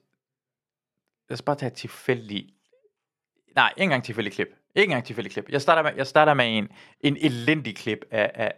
lad 1.29 1.35
os 1.35 1.41
bare 1.41 1.55
tage 1.55 1.67
et 1.67 1.73
tilfældigt, 1.73 2.53
nej, 3.55 3.69
ikke 3.69 3.83
engang 3.83 4.03
tilfældigt 4.03 4.35
klip. 4.35 4.47
Ikke 4.75 4.83
engang 4.83 5.05
tilfældigt 5.05 5.33
klip. 5.33 5.49
Jeg 5.49 5.61
starter 5.61 5.81
med, 5.81 5.91
jeg 5.95 6.07
starter 6.07 6.33
med 6.33 6.57
en, 6.57 6.69
en 7.01 7.17
elendig 7.17 7.75
klip 7.75 8.05
af, 8.11 8.31
af 8.33 8.53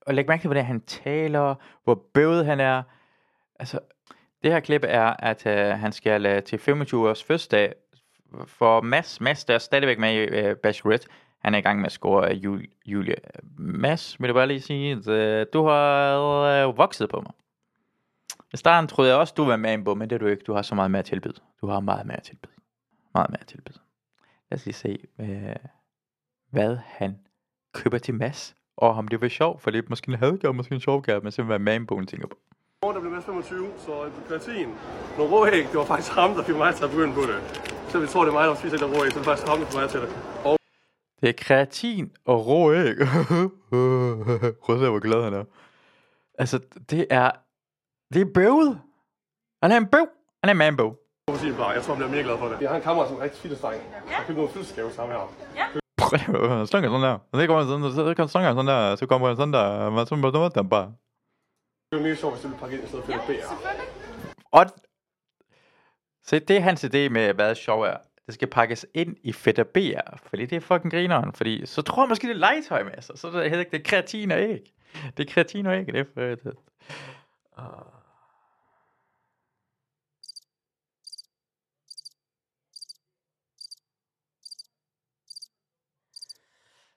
og 0.00 0.14
læg 0.14 0.28
mærke 0.28 0.40
til, 0.40 0.48
hvordan 0.48 0.64
han 0.64 0.80
taler, 0.80 1.54
hvor 1.84 1.94
bøvet 1.94 2.46
han 2.46 2.60
er. 2.60 2.82
Altså, 3.58 3.80
det 4.44 4.52
her 4.52 4.60
klip 4.60 4.84
er, 4.84 5.14
at 5.18 5.46
øh, 5.46 5.66
han 5.66 5.92
skal 5.92 6.26
øh, 6.26 6.42
til 6.42 6.58
25 6.58 7.08
års 7.08 7.24
fødselsdag 7.24 7.74
for 8.46 8.80
Mads. 8.80 9.20
Mads, 9.20 9.44
der 9.44 9.54
er 9.54 9.58
stadigvæk 9.58 9.98
med 9.98 10.12
i 10.12 10.16
øh, 10.16 10.56
Bachelorette. 10.56 11.08
Han 11.38 11.54
er 11.54 11.58
i 11.58 11.60
gang 11.60 11.78
med 11.78 11.86
at 11.86 11.92
score 11.92 12.28
af 12.28 12.34
Jul- 12.34 12.80
Julie. 12.86 13.14
Mads, 13.58 14.20
vil 14.20 14.28
du 14.28 14.34
bare 14.34 14.46
lige 14.46 14.60
sige, 14.60 14.92
at 14.92 15.08
øh, 15.08 15.46
du 15.52 15.66
har 15.66 16.18
øh, 16.18 16.76
vokset 16.76 17.08
på 17.08 17.20
mig. 17.20 17.32
I 18.54 18.56
starten 18.56 18.88
troede 18.88 19.10
jeg 19.10 19.18
også, 19.18 19.34
du 19.36 19.44
var 19.44 19.56
med 19.56 19.70
i 19.70 19.74
en 19.74 19.84
men 19.98 20.10
det 20.10 20.12
er 20.12 20.18
du 20.18 20.26
ikke. 20.26 20.42
Du 20.46 20.52
har 20.52 20.62
så 20.62 20.74
meget 20.74 20.90
mere 20.90 20.98
at 20.98 21.04
tilbyde. 21.04 21.40
Du 21.60 21.66
har 21.66 21.80
meget 21.80 22.06
mere 22.06 22.16
at 22.16 22.22
tilbyde. 22.22 22.52
Meget 23.14 23.30
mere 23.30 23.40
at 23.40 23.46
tilbyde. 23.46 23.78
Lad 24.50 24.58
os 24.58 24.66
lige 24.66 24.74
se. 24.74 24.98
Øh, 25.20 25.56
hvad 26.50 26.76
han 26.86 27.18
køber 27.72 27.98
til 27.98 28.14
Mads. 28.14 28.56
Og 28.76 28.90
om 28.90 29.08
det 29.08 29.20
var 29.20 29.28
sjovt, 29.28 29.62
for 29.62 29.70
det 29.70 29.78
er 29.78 29.82
måske 29.88 30.08
en 30.08 30.18
hadgave, 30.18 30.54
måske 30.54 30.74
en 30.74 30.80
sjov 30.80 31.02
gave, 31.02 31.20
men 31.20 31.32
simpelthen 31.32 31.62
hvad 31.62 31.72
manbogen 31.72 32.06
tænker 32.06 32.26
på. 32.26 32.38
Der 32.92 33.00
blev 33.00 33.12
Mads 33.12 33.24
25, 33.24 33.68
så 33.78 33.92
kreatin. 34.28 34.68
Nogle 35.18 35.32
rå 35.32 35.46
æg, 35.46 35.52
det 35.70 35.74
var 35.74 35.84
faktisk 35.84 36.12
ham, 36.12 36.34
der 36.34 36.42
fik 36.42 36.56
mig 36.56 36.74
til 36.74 36.84
at 36.84 36.90
begynde 36.90 37.14
på 37.14 37.20
det. 37.20 37.38
Så 37.88 37.98
vi 37.98 38.06
tror, 38.06 38.20
det 38.24 38.28
er 38.28 38.32
mig, 38.32 38.46
der 38.48 38.54
spiser 38.54 38.76
lidt 38.78 38.98
rå 38.98 39.04
æg, 39.04 39.12
så 39.12 39.18
det 39.18 39.26
er 39.26 39.30
faktisk 39.30 39.48
ham, 39.48 39.58
der 39.58 39.66
får 39.66 39.80
mig 39.80 39.90
til 39.90 40.00
det. 40.00 40.08
Og 40.44 40.58
Det 41.20 41.28
er 41.28 41.32
kreatin 41.38 42.10
og 42.26 42.46
rå 42.46 42.72
æg. 42.72 42.96
Prøv 44.62 44.76
at 44.76 44.80
se, 44.82 44.88
hvor 44.88 44.98
glad 44.98 45.22
han 45.22 45.34
er. 45.34 45.44
Altså, 46.38 46.60
det 46.90 47.06
er... 47.10 47.30
Det 48.14 48.20
er 48.22 48.30
bøvet. 48.34 48.80
Han 49.62 49.72
er 49.72 49.76
en 49.76 49.86
bøv. 49.86 50.06
Han 50.42 50.48
er 50.48 50.50
en 50.50 50.56
manbo. 50.56 50.94
protein 51.26 51.54
bare, 51.54 51.68
jeg 51.68 51.82
tror, 51.82 51.94
han 51.94 51.98
bliver 52.00 52.10
mere 52.14 52.22
glad 52.22 52.38
for 52.38 52.48
det. 52.48 52.60
Jeg 52.60 52.68
har 52.70 52.76
en 52.76 52.82
kammerat, 52.82 53.08
som 53.08 53.16
er 53.18 53.22
rigtig 53.22 53.40
fitnessdreng. 53.40 53.82
Jeg 54.08 54.16
har 54.16 54.24
købt 54.24 54.36
nogle 54.36 54.52
fødselsgave 54.52 54.90
til 54.90 55.00
ham 55.00 55.08
her. 55.08 55.16
Prøv 55.98 56.60
at 56.60 56.68
sådan 56.68 57.02
der. 57.02 57.18
Så 57.34 57.46
kommer 57.46 57.64
sådan, 57.64 57.92
så 57.92 58.14
kan 58.14 58.28
slanger 58.28 58.50
sådan 58.50 58.66
der, 58.66 58.96
så 58.96 59.06
kommer 59.06 59.34
sådan 59.34 59.52
der, 59.52 59.90
man 59.90 60.06
så 60.06 60.14
noget 60.16 60.54
der 60.54 60.62
bare. 60.62 60.92
Det 61.94 62.00
er 62.00 62.02
jo 62.02 62.08
mega 62.08 62.20
sjovt, 62.20 62.34
hvis 62.34 62.42
du 62.42 62.48
vil 62.48 62.58
pakke 62.58 62.76
ind 62.76 62.84
i 62.84 62.88
stedet 62.88 63.04
for 63.04 63.12
et 63.12 63.20
BR. 63.20 64.46
Og 64.50 64.66
se, 66.22 66.38
det 66.38 66.56
er 66.56 66.60
hans 66.60 66.84
idé 66.84 67.08
med, 67.08 67.34
hvad 67.34 67.54
sjov 67.54 67.82
er. 67.82 67.96
Det 68.26 68.34
skal 68.34 68.48
pakkes 68.48 68.86
ind 68.94 69.16
i 69.22 69.32
fedt 69.32 69.58
og 69.58 69.66
BR, 69.66 70.16
fordi 70.16 70.46
det 70.46 70.56
er 70.56 70.60
fucking 70.60 70.92
grineren. 70.92 71.32
Fordi 71.32 71.66
så 71.66 71.82
tror 71.82 72.02
jeg 72.02 72.08
måske, 72.08 72.28
det 72.28 72.34
er 72.34 72.38
legetøj 72.38 72.82
med 72.82 73.02
sig. 73.02 73.18
Så 73.18 73.28
er 73.28 73.32
det 73.32 73.44
ikke, 73.44 73.70
det 73.70 73.80
er 73.80 73.84
kreatin 73.84 74.30
og 74.30 74.38
æg. 74.38 74.74
Det 75.16 75.28
er 75.28 75.32
kreatin 75.32 75.66
og 75.66 75.74
æg, 75.74 75.86
det 75.86 75.96
er 75.96 76.04
fedt. 76.14 76.58
Uh. 77.58 77.64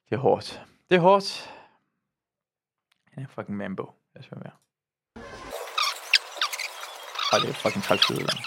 Det 0.09 0.15
er 0.15 0.17
hårdt. 0.19 0.61
Det 0.89 0.95
er 0.95 0.99
hårdt. 0.99 1.53
Han 3.11 3.23
er 3.23 3.27
fucking 3.27 3.57
mambo. 3.57 3.83
Lad 4.15 4.23
os 4.23 4.27
høre 4.27 4.39
mere. 4.39 4.66
Ej, 7.33 7.39
det 7.39 7.49
er 7.49 7.53
fucking 7.53 7.83
træls 7.83 8.11
ud, 8.11 8.15
der. 8.17 8.37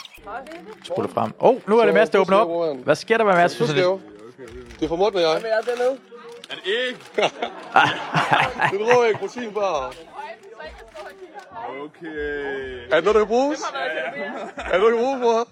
Spole 0.85 1.09
frem. 1.09 1.33
Åh, 1.41 1.49
oh, 1.49 1.69
nu 1.69 1.79
er 1.79 1.85
det 1.85 1.95
Mads, 1.95 2.11
der 2.11 2.19
åbner 2.19 2.37
op. 2.37 2.77
Hvad 2.77 2.95
sker 2.95 3.17
der 3.17 3.25
med 3.25 3.33
Mads? 3.33 3.57
Fødselsgave. 3.59 4.03
Det 4.79 4.85
er 4.85 4.89
fra 4.89 4.97
Morten 4.97 5.17
og 5.19 5.23
jeg. 5.23 5.41
Hvad 5.41 5.51
er 5.51 5.61
dernede? 5.61 5.99
Er 6.51 6.55
det 6.55 6.63
æg? 6.67 6.97
det 8.73 8.81
er 8.91 9.05
æg, 9.05 9.15
protein 9.17 9.55
bare. 9.55 9.93
Okay. 11.85 12.87
Er 12.91 12.95
det 12.95 13.05
noget, 13.05 13.15
der 13.15 13.21
kan 13.21 13.27
bruges? 13.27 13.61
Er 14.57 14.73
det 14.73 14.81
noget, 14.81 14.83
der 14.83 14.91
kan 14.91 14.99
bruges, 14.99 15.21
bror? 15.23 15.49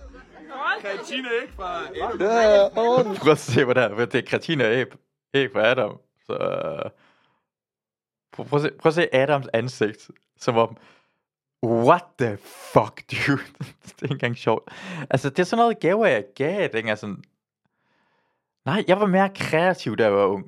Kreatin 0.80 1.24
er 1.24 1.30
æg 1.42 1.48
fra 1.56 1.80
Ja, 2.20 2.54
ja, 2.54 2.68
orden. 2.76 3.16
Prøv 3.16 3.32
at 3.32 3.38
se, 3.38 3.64
hvad 3.64 3.74
der 3.74 3.82
er. 3.82 4.04
Det 4.06 4.14
er 4.14 4.22
kreatin 4.28 4.60
og 4.60 4.66
æg, 4.66 4.86
æg 5.34 5.52
fra 5.52 5.66
Adam. 5.66 5.98
Så, 6.26 6.32
øh, 6.32 6.90
prøv, 8.32 8.46
prøv, 8.46 8.58
at 8.58 8.62
se, 8.62 8.70
prøv 8.78 8.90
at 8.90 8.94
se 8.94 9.14
Adams 9.14 9.46
ansigt. 9.52 10.10
Som 10.40 10.56
om, 10.56 10.76
what 11.66 12.04
the 12.18 12.36
fuck, 12.72 13.02
dude? 13.10 13.42
det 13.82 13.94
er 13.98 14.02
ikke 14.02 14.12
engang 14.12 14.36
sjovt. 14.36 14.72
Altså, 15.10 15.30
det 15.30 15.38
er 15.38 15.44
sådan 15.44 15.62
noget 15.62 15.80
gaver, 15.80 16.06
jeg 16.06 16.24
gav, 16.36 16.68
dengang 16.72 16.98
sådan... 16.98 17.24
Nej, 18.64 18.84
jeg 18.88 19.00
var 19.00 19.06
mere 19.06 19.30
kreativ, 19.34 19.96
da 19.96 20.02
jeg 20.02 20.12
var 20.12 20.26
ung. 20.26 20.46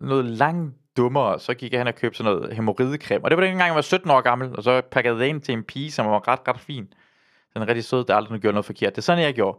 Noget 0.00 0.24
langt 0.24 0.74
dummere, 0.96 1.40
så 1.40 1.54
gik 1.54 1.72
jeg 1.72 1.80
hen 1.80 1.86
og 1.86 1.94
købte 1.94 2.18
sådan 2.18 2.32
noget 2.32 2.54
hemorridecreme. 2.54 3.24
Og 3.24 3.30
det 3.30 3.38
var 3.38 3.44
dengang, 3.44 3.66
jeg 3.66 3.74
var 3.74 3.80
17 3.80 4.10
år 4.10 4.20
gammel, 4.20 4.56
og 4.56 4.62
så 4.62 4.80
pakkede 4.90 5.14
jeg 5.14 5.20
det 5.20 5.26
ind 5.26 5.40
til 5.40 5.52
en 5.52 5.64
pige, 5.64 5.92
som 5.92 6.06
var 6.06 6.28
ret, 6.28 6.48
ret 6.48 6.60
fin. 6.60 6.92
Den 7.54 7.62
er 7.62 7.68
rigtig 7.68 7.84
sød, 7.84 8.04
der 8.04 8.16
aldrig 8.16 8.40
gjorde 8.40 8.54
noget 8.54 8.64
forkert. 8.66 8.92
Det 8.92 8.98
er 8.98 9.02
sådan, 9.02 9.24
jeg 9.24 9.34
gjorde. 9.34 9.58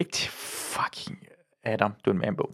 Ikke 0.00 0.12
til 0.12 0.30
fucking 0.30 1.18
Adam, 1.64 1.94
du 2.04 2.10
er 2.10 2.14
en 2.14 2.20
manbo. 2.20 2.52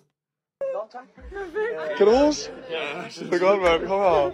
Kan 1.96 2.06
du 2.06 2.12
huske? 2.26 2.52
Ja, 2.70 3.02
det 3.08 3.34
er 3.34 3.46
godt, 3.46 3.62
mand. 3.62 3.86
Kom 3.86 4.00
her. 4.00 4.32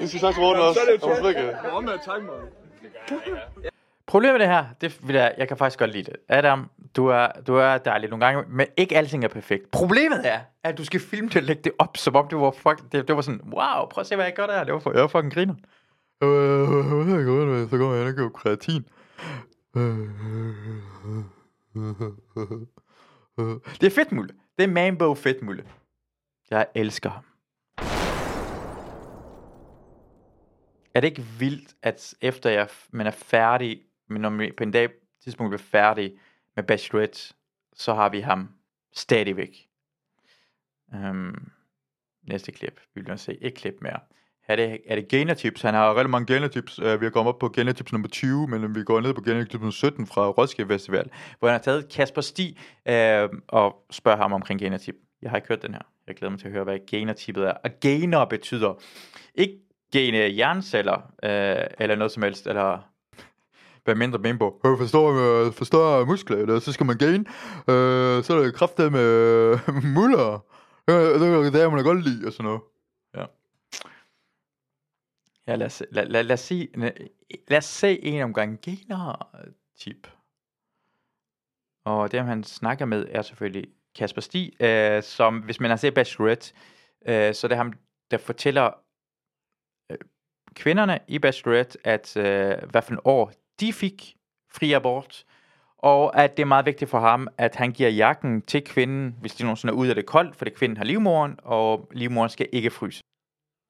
Vi 0.00 0.06
skal 0.06 0.20
snakke 0.20 0.36
til 0.36 0.42
Morten 0.42 0.62
også. 0.62 0.80
Så 0.80 0.80
er 0.80 0.92
det 0.96 1.02
jo 1.02 1.08
Problemet 4.06 4.34
med 4.34 4.40
det 4.40 4.54
her, 4.54 4.64
det 4.80 5.08
vil 5.08 5.16
jeg, 5.16 5.34
jeg 5.38 5.48
kan 5.48 5.56
faktisk 5.56 5.78
godt 5.78 5.90
lide 5.90 6.04
det. 6.04 6.16
Adam, 6.28 6.70
du 6.96 7.06
er, 7.06 7.28
du 7.46 7.54
er 7.54 7.78
dejlig 7.78 8.10
nogle 8.10 8.26
gange, 8.26 8.44
men 8.48 8.66
ikke 8.76 8.96
alting 8.96 9.24
er 9.24 9.28
perfekt. 9.28 9.70
Problemet 9.70 10.20
er, 10.24 10.40
at 10.64 10.78
du 10.78 10.84
skal 10.84 11.00
filme 11.00 11.28
det 11.28 11.36
og 11.36 11.42
lægge 11.42 11.62
det 11.62 11.72
op, 11.78 11.96
som 11.96 12.16
om 12.16 12.28
det 12.28 12.38
var, 12.38 12.50
fuck, 12.50 12.92
det, 12.92 13.08
det 13.08 13.16
var 13.16 13.22
sådan, 13.22 13.40
wow, 13.44 13.86
prøv 13.90 14.00
at 14.00 14.06
se, 14.06 14.14
hvad 14.16 14.24
jeg 14.24 14.34
gør 14.34 14.46
der. 14.46 14.64
Det 14.64 14.72
var, 14.74 14.78
for, 14.80 14.92
jeg 14.92 15.00
var 15.00 15.06
fucking 15.08 15.34
griner. 15.34 15.54
Øh, 16.22 16.68
Så 17.70 17.76
kommer 17.78 17.94
jeg 17.94 18.02
ind 18.02 18.08
og 18.10 18.16
køber 18.16 18.30
kreatin. 18.30 18.84
Det 23.80 23.86
er 23.86 23.90
fedtmulle. 23.90 24.34
Det 24.58 24.64
er 24.64 24.68
Mambo 24.68 25.14
fedtmulle. 25.14 25.64
Jeg 26.50 26.66
elsker 26.74 27.10
ham. 27.10 27.22
Er 30.96 31.00
det 31.00 31.08
ikke 31.08 31.22
vildt, 31.38 31.74
at 31.82 32.14
efter 32.20 32.50
jeg, 32.50 32.68
man 32.90 33.06
er 33.06 33.10
færdig, 33.10 33.80
men 34.08 34.22
når 34.22 34.28
man 34.28 34.52
på 34.56 34.62
en 34.62 34.70
dag 34.70 34.88
tidspunkt 35.24 35.50
bliver 35.50 35.62
færdig 35.62 36.12
med 36.56 36.64
Bachelorette, 36.64 37.34
så 37.74 37.94
har 37.94 38.08
vi 38.08 38.20
ham 38.20 38.48
stadigvæk. 38.92 39.68
Øhm, 40.94 41.50
næste 42.22 42.52
klip. 42.52 42.80
Vi 42.94 43.00
vil 43.00 43.18
se 43.18 43.38
et 43.40 43.54
klip 43.54 43.74
mere. 43.80 43.98
Er 44.48 44.56
det, 44.56 44.80
er 44.86 44.94
det 44.94 45.08
genotips. 45.08 45.62
Han 45.62 45.74
har 45.74 45.94
rigtig 45.94 46.10
mange 46.10 46.34
genotips. 46.34 46.78
Uh, 46.78 46.86
øh, 46.86 47.00
vi 47.00 47.06
har 47.06 47.10
kommet 47.10 47.34
op 47.34 47.38
på 47.38 47.48
genotips 47.48 47.92
nummer 47.92 48.08
20, 48.08 48.48
men 48.48 48.74
vi 48.74 48.84
går 48.84 49.00
ned 49.00 49.14
på 49.14 49.20
genotips 49.20 49.54
nummer 49.54 49.70
17 49.70 50.06
fra 50.06 50.28
Roskilde 50.28 50.68
Festival, 50.68 51.10
hvor 51.38 51.48
han 51.48 51.52
har 51.52 51.62
taget 51.62 51.88
Kasper 51.92 52.20
Sti 52.20 52.58
uh, 52.88 53.38
og 53.48 53.86
spørger 53.90 54.18
ham 54.18 54.32
omkring 54.32 54.60
genotip. 54.60 54.94
Jeg 55.22 55.30
har 55.30 55.36
ikke 55.36 55.48
hørt 55.48 55.62
den 55.62 55.74
her. 55.74 55.82
Jeg 56.06 56.16
glæder 56.16 56.30
mig 56.30 56.40
til 56.40 56.46
at 56.46 56.52
høre, 56.52 56.64
hvad 56.64 56.78
genotippet 56.90 57.44
er. 57.44 57.52
Og 57.52 57.70
gener 57.80 58.24
betyder 58.24 58.74
ikke 59.34 59.65
gene 59.96 60.36
jernceller, 60.38 61.12
øh, 61.22 61.66
eller 61.78 61.96
noget 61.96 62.12
som 62.12 62.22
helst, 62.22 62.46
eller 62.46 62.78
være 63.86 63.96
mindre 63.96 64.18
bimbo. 64.18 64.50
på. 64.50 64.68
Øh, 64.68 64.78
forstår, 64.78 65.08
øh, 65.46 65.52
forstår 65.52 66.04
muskler, 66.04 66.36
eller 66.36 66.58
så 66.58 66.72
skal 66.72 66.86
man 66.86 66.98
gain. 66.98 67.20
Øh, 67.68 68.24
så 68.24 68.36
er 68.36 68.42
det 68.42 68.54
kraftet 68.54 68.92
med 68.92 69.08
øh, 69.68 69.84
muller. 69.84 70.44
Øh, 70.90 70.96
det, 70.96 71.52
det 71.52 71.72
man 71.72 71.84
godt 71.84 72.04
lide, 72.04 72.26
og 72.26 72.32
sådan 72.32 72.44
noget. 72.44 72.60
Ja. 73.16 73.24
Ja, 75.46 75.54
lad 75.54 75.66
os, 75.66 75.82
lad, 75.90 76.06
lad, 76.06 76.24
lad, 76.24 76.34
os 76.34 76.40
se, 76.40 76.68
lad 77.48 77.58
os 77.58 77.64
se 77.64 78.04
en 78.04 78.22
omgang 78.22 78.60
gener-tip. 78.62 80.08
Og 81.84 82.12
dem 82.12 82.26
han 82.26 82.44
snakker 82.44 82.84
med 82.84 83.06
er 83.10 83.22
selvfølgelig 83.22 83.68
Kasper 83.94 84.20
Sti, 84.20 84.56
øh, 84.60 85.02
som 85.02 85.38
hvis 85.38 85.60
man 85.60 85.70
har 85.70 85.76
set 85.76 85.94
Bachelorette, 85.94 86.52
øh, 87.08 87.34
så 87.34 87.48
det 87.48 87.52
er 87.52 87.56
ham, 87.56 87.72
der 88.10 88.18
fortæller 88.18 88.70
kvinderne 90.56 90.98
i 91.08 91.18
Bachelorette, 91.18 91.78
at 91.84 92.16
øh, 92.16 92.54
hvad 92.70 92.82
for 92.82 92.92
en 92.92 93.00
år 93.04 93.32
de 93.60 93.72
fik 93.72 94.16
fri 94.52 94.72
abort, 94.72 95.24
og 95.78 96.22
at 96.22 96.36
det 96.36 96.42
er 96.42 96.46
meget 96.46 96.66
vigtigt 96.66 96.90
for 96.90 97.00
ham, 97.00 97.28
at 97.38 97.56
han 97.56 97.72
giver 97.72 97.88
jakken 97.88 98.42
til 98.42 98.64
kvinden, 98.64 99.16
hvis 99.20 99.34
de 99.34 99.42
nogensinde 99.42 99.72
er 99.72 99.76
ude 99.76 99.88
af 99.88 99.94
det 99.94 100.06
koldt, 100.06 100.36
fordi 100.36 100.50
kvinden 100.50 100.76
har 100.76 100.84
livmoren, 100.84 101.38
og 101.42 101.88
livmoren 101.92 102.30
skal 102.30 102.48
ikke 102.52 102.70
fryse. 102.70 103.02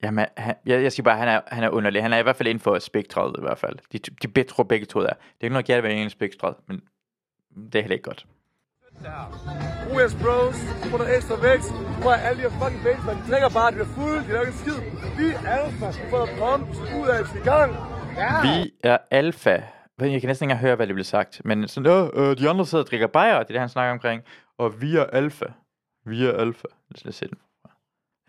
Jamen, 0.03 0.25
han, 0.37 0.55
jeg, 0.65 0.83
jeg 0.83 0.91
siger 0.91 1.03
bare, 1.03 1.13
at 1.13 1.19
han 1.19 1.27
er, 1.27 1.41
han 1.47 1.63
er 1.63 1.69
underlig. 1.69 2.01
Han 2.01 2.13
er 2.13 2.17
i 2.17 2.23
hvert 2.23 2.35
fald 2.35 2.47
inden 2.47 2.61
for 2.61 2.79
spektret 2.79 3.35
i 3.37 3.41
hvert 3.41 3.57
fald. 3.57 3.77
De, 3.91 3.99
de 4.27 4.43
tror 4.43 4.63
begge 4.63 4.85
to 4.85 4.99
der. 4.99 5.07
Det 5.07 5.19
er 5.39 5.43
ikke 5.43 5.53
noget 5.53 5.65
galt 5.65 5.83
ved 5.83 5.91
en 5.91 6.09
spektret, 6.09 6.55
men 6.67 6.81
det 7.55 7.75
er 7.75 7.81
heller 7.81 7.95
ikke 7.95 8.03
godt. 8.03 8.25
US 9.95 10.13
Bros, 10.21 10.55
få 10.91 10.97
noget 10.97 11.15
ekstra 11.17 11.35
vægt. 11.41 11.63
Prøv 12.01 12.11
at 12.11 12.19
alle 12.19 12.43
de 12.43 12.49
her 12.49 12.59
fucking 12.59 12.83
babes, 12.83 13.05
man 13.05 13.17
drikker 13.29 13.49
bare, 13.49 13.71
de 13.71 13.75
bliver 13.75 13.87
fulde, 13.97 14.19
de 14.23 14.27
laver 14.27 14.41
ikke 14.45 14.53
en 14.53 14.59
skid. 14.63 14.79
Vi 15.17 15.25
er 15.31 15.49
alfa, 15.59 15.87
få 16.09 16.15
noget 16.17 16.29
pump, 16.39 16.67
ud 17.01 17.07
af 17.07 17.21
i 17.35 17.39
gang. 17.51 17.71
Ja. 18.17 18.41
Vi 18.41 18.73
er 18.83 18.97
alfa. 19.11 19.61
Men 19.97 20.11
Jeg 20.13 20.21
kan 20.21 20.27
næsten 20.27 20.45
ikke 20.45 20.51
engang 20.51 20.59
høre, 20.67 20.75
hvad 20.75 20.87
det 20.87 20.95
blev 20.95 21.03
sagt. 21.03 21.41
Men 21.45 21.67
sådan, 21.67 21.91
øh, 21.91 22.29
øh, 22.29 22.37
de 22.37 22.49
andre 22.49 22.65
sidder 22.65 22.83
og 22.83 22.89
drikker 22.89 23.07
bajer, 23.07 23.33
det 23.33 23.41
er 23.41 23.45
det, 23.53 23.59
han 23.59 23.69
snakker 23.69 23.91
omkring. 23.91 24.23
Og 24.57 24.81
vi 24.81 24.97
er 24.97 25.03
alfa. 25.03 25.45
Vi 26.05 26.25
er 26.25 26.31
alfa. 26.31 26.67
Lad 26.89 26.95
os 26.97 27.03
lige 27.03 27.13
se 27.13 27.27
den. 27.27 27.37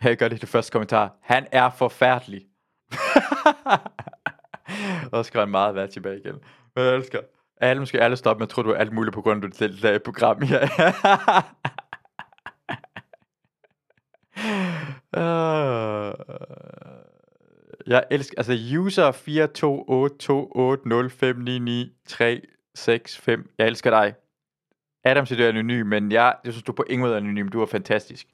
Jeg 0.03 0.17
gør 0.17 0.29
det 0.29 0.37
i 0.37 0.41
det 0.41 0.49
første 0.49 0.73
kommentar. 0.73 1.17
Han 1.23 1.47
er 1.53 1.71
forfærdelig. 1.71 2.43
og 5.13 5.13
så 5.13 5.23
skal 5.23 5.41
han 5.41 5.49
meget 5.49 5.75
være 5.75 5.87
tilbage 5.87 6.19
igen. 6.19 6.35
Men 6.77 6.85
jeg 6.85 6.95
elsker. 6.95 7.19
Alle 7.61 7.87
skal 7.87 8.01
alle 8.01 8.17
stoppe 8.17 8.41
med 8.41 8.47
at 8.47 8.51
tro, 8.51 8.63
du 8.63 8.71
er 8.71 8.77
alt 8.77 8.93
muligt 8.93 9.15
på 9.15 9.23
grund 9.23 9.45
af 9.45 9.51
selv 9.53 9.83
der 9.83 9.99
program 9.99 10.43
her. 10.43 10.63
uh, 15.19 16.13
jeg 17.87 18.05
elsker, 18.11 18.35
altså 18.39 18.53
user 18.79 19.13
4282805993665. 19.13 19.19
Jeg 23.59 23.67
elsker 23.67 23.91
dig. 23.91 24.15
Adam 25.05 25.27
siger, 25.27 25.39
du 25.39 25.45
er 25.45 25.49
anonym, 25.49 25.87
men 25.87 26.13
jeg, 26.13 26.35
jeg 26.45 26.53
synes, 26.53 26.65
du 26.65 26.73
er 26.73 26.77
på 26.77 26.85
ingen 26.91 27.07
måde 27.07 27.17
anonym. 27.17 27.49
Du 27.49 27.63
er 27.63 27.67
fantastisk. 27.67 28.27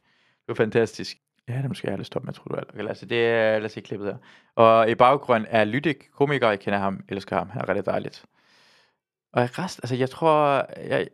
Du 0.46 0.52
er 0.52 0.56
fantastisk. 0.56 1.16
Ja, 1.48 1.54
det 1.54 1.68
måske 1.68 1.86
jeg 1.86 1.92
aldrig 1.92 2.06
stoppe 2.06 2.26
med, 2.26 2.34
tror 2.34 2.48
du. 2.48 2.56
Okay, 2.74 2.88
altså, 2.88 3.06
det 3.06 3.26
er, 3.26 3.58
lad 3.58 3.64
os 3.64 3.72
se 3.72 3.80
klippet 3.80 4.08
her. 4.08 4.16
Og 4.54 4.90
i 4.90 4.94
baggrund 4.94 5.46
er 5.48 5.64
Lydik, 5.64 6.08
komiker, 6.12 6.48
jeg 6.48 6.60
kender 6.60 6.78
ham, 6.78 7.04
elsker 7.08 7.36
ham, 7.36 7.48
han 7.48 7.62
er 7.62 7.68
rigtig 7.68 7.86
dejligt. 7.86 8.24
Og 9.34 9.44
i 9.44 9.46
rest, 9.46 9.80
altså 9.82 9.94
jeg 9.94 10.10
tror, 10.10 10.66
jeg, 10.88 11.08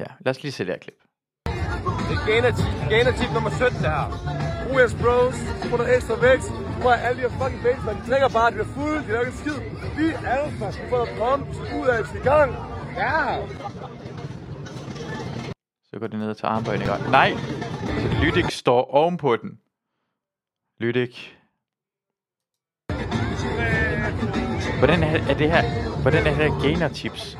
ja, 0.00 0.04
lad 0.20 0.30
os 0.30 0.42
lige 0.42 0.52
se 0.52 0.64
det 0.64 0.72
her 0.72 0.78
klip. 0.78 0.98
Det 2.08 2.16
er 2.16 2.26
gainer-tip. 2.26 2.70
Gainer-tip 2.90 3.30
nummer 3.34 3.50
17, 3.50 3.66
det 3.68 3.90
her. 3.96 4.04
Jeres 4.78 4.94
bros, 5.02 5.36
få 5.70 5.76
noget 5.76 5.96
ekstra 5.96 6.14
vækst. 6.26 6.48
Prøv 6.82 6.92
at 6.92 7.00
alle 7.06 7.16
de 7.22 7.28
her 7.28 7.34
fucking 7.40 7.62
babes, 7.62 7.84
man, 7.84 7.96
drikker 8.08 8.28
bare, 8.28 8.50
de 8.50 8.54
bliver 8.56 8.72
fulde, 8.76 8.98
de 9.04 9.08
laver 9.12 9.24
ikke 9.26 9.38
skid. 9.38 9.58
Vi 9.98 10.06
er 10.10 10.18
alfa, 10.36 10.66
får 10.90 10.96
noget 10.96 11.12
pump, 11.20 11.46
ud 11.78 11.86
af 11.86 11.98
i 12.20 12.22
gang. 12.30 12.50
Ja! 13.02 13.46
Så 15.90 15.98
går 16.00 16.06
det 16.06 16.18
ned 16.18 16.34
til 16.34 16.46
armbøjninger. 16.46 17.10
Nej! 17.10 17.30
Så 18.00 18.08
Lydik 18.22 18.50
står 18.50 18.82
ovenpå 19.00 19.36
den. 19.36 19.50
Lydik. 20.80 21.14
Hvordan 24.78 25.02
er, 25.02 25.30
er 25.30 25.34
det 25.34 25.50
her? 25.50 25.62
Hvordan 26.02 26.26
er 26.26 26.30
det 26.30 26.36
her 26.36 26.62
gainer 26.62 26.88
tips? 26.88 27.38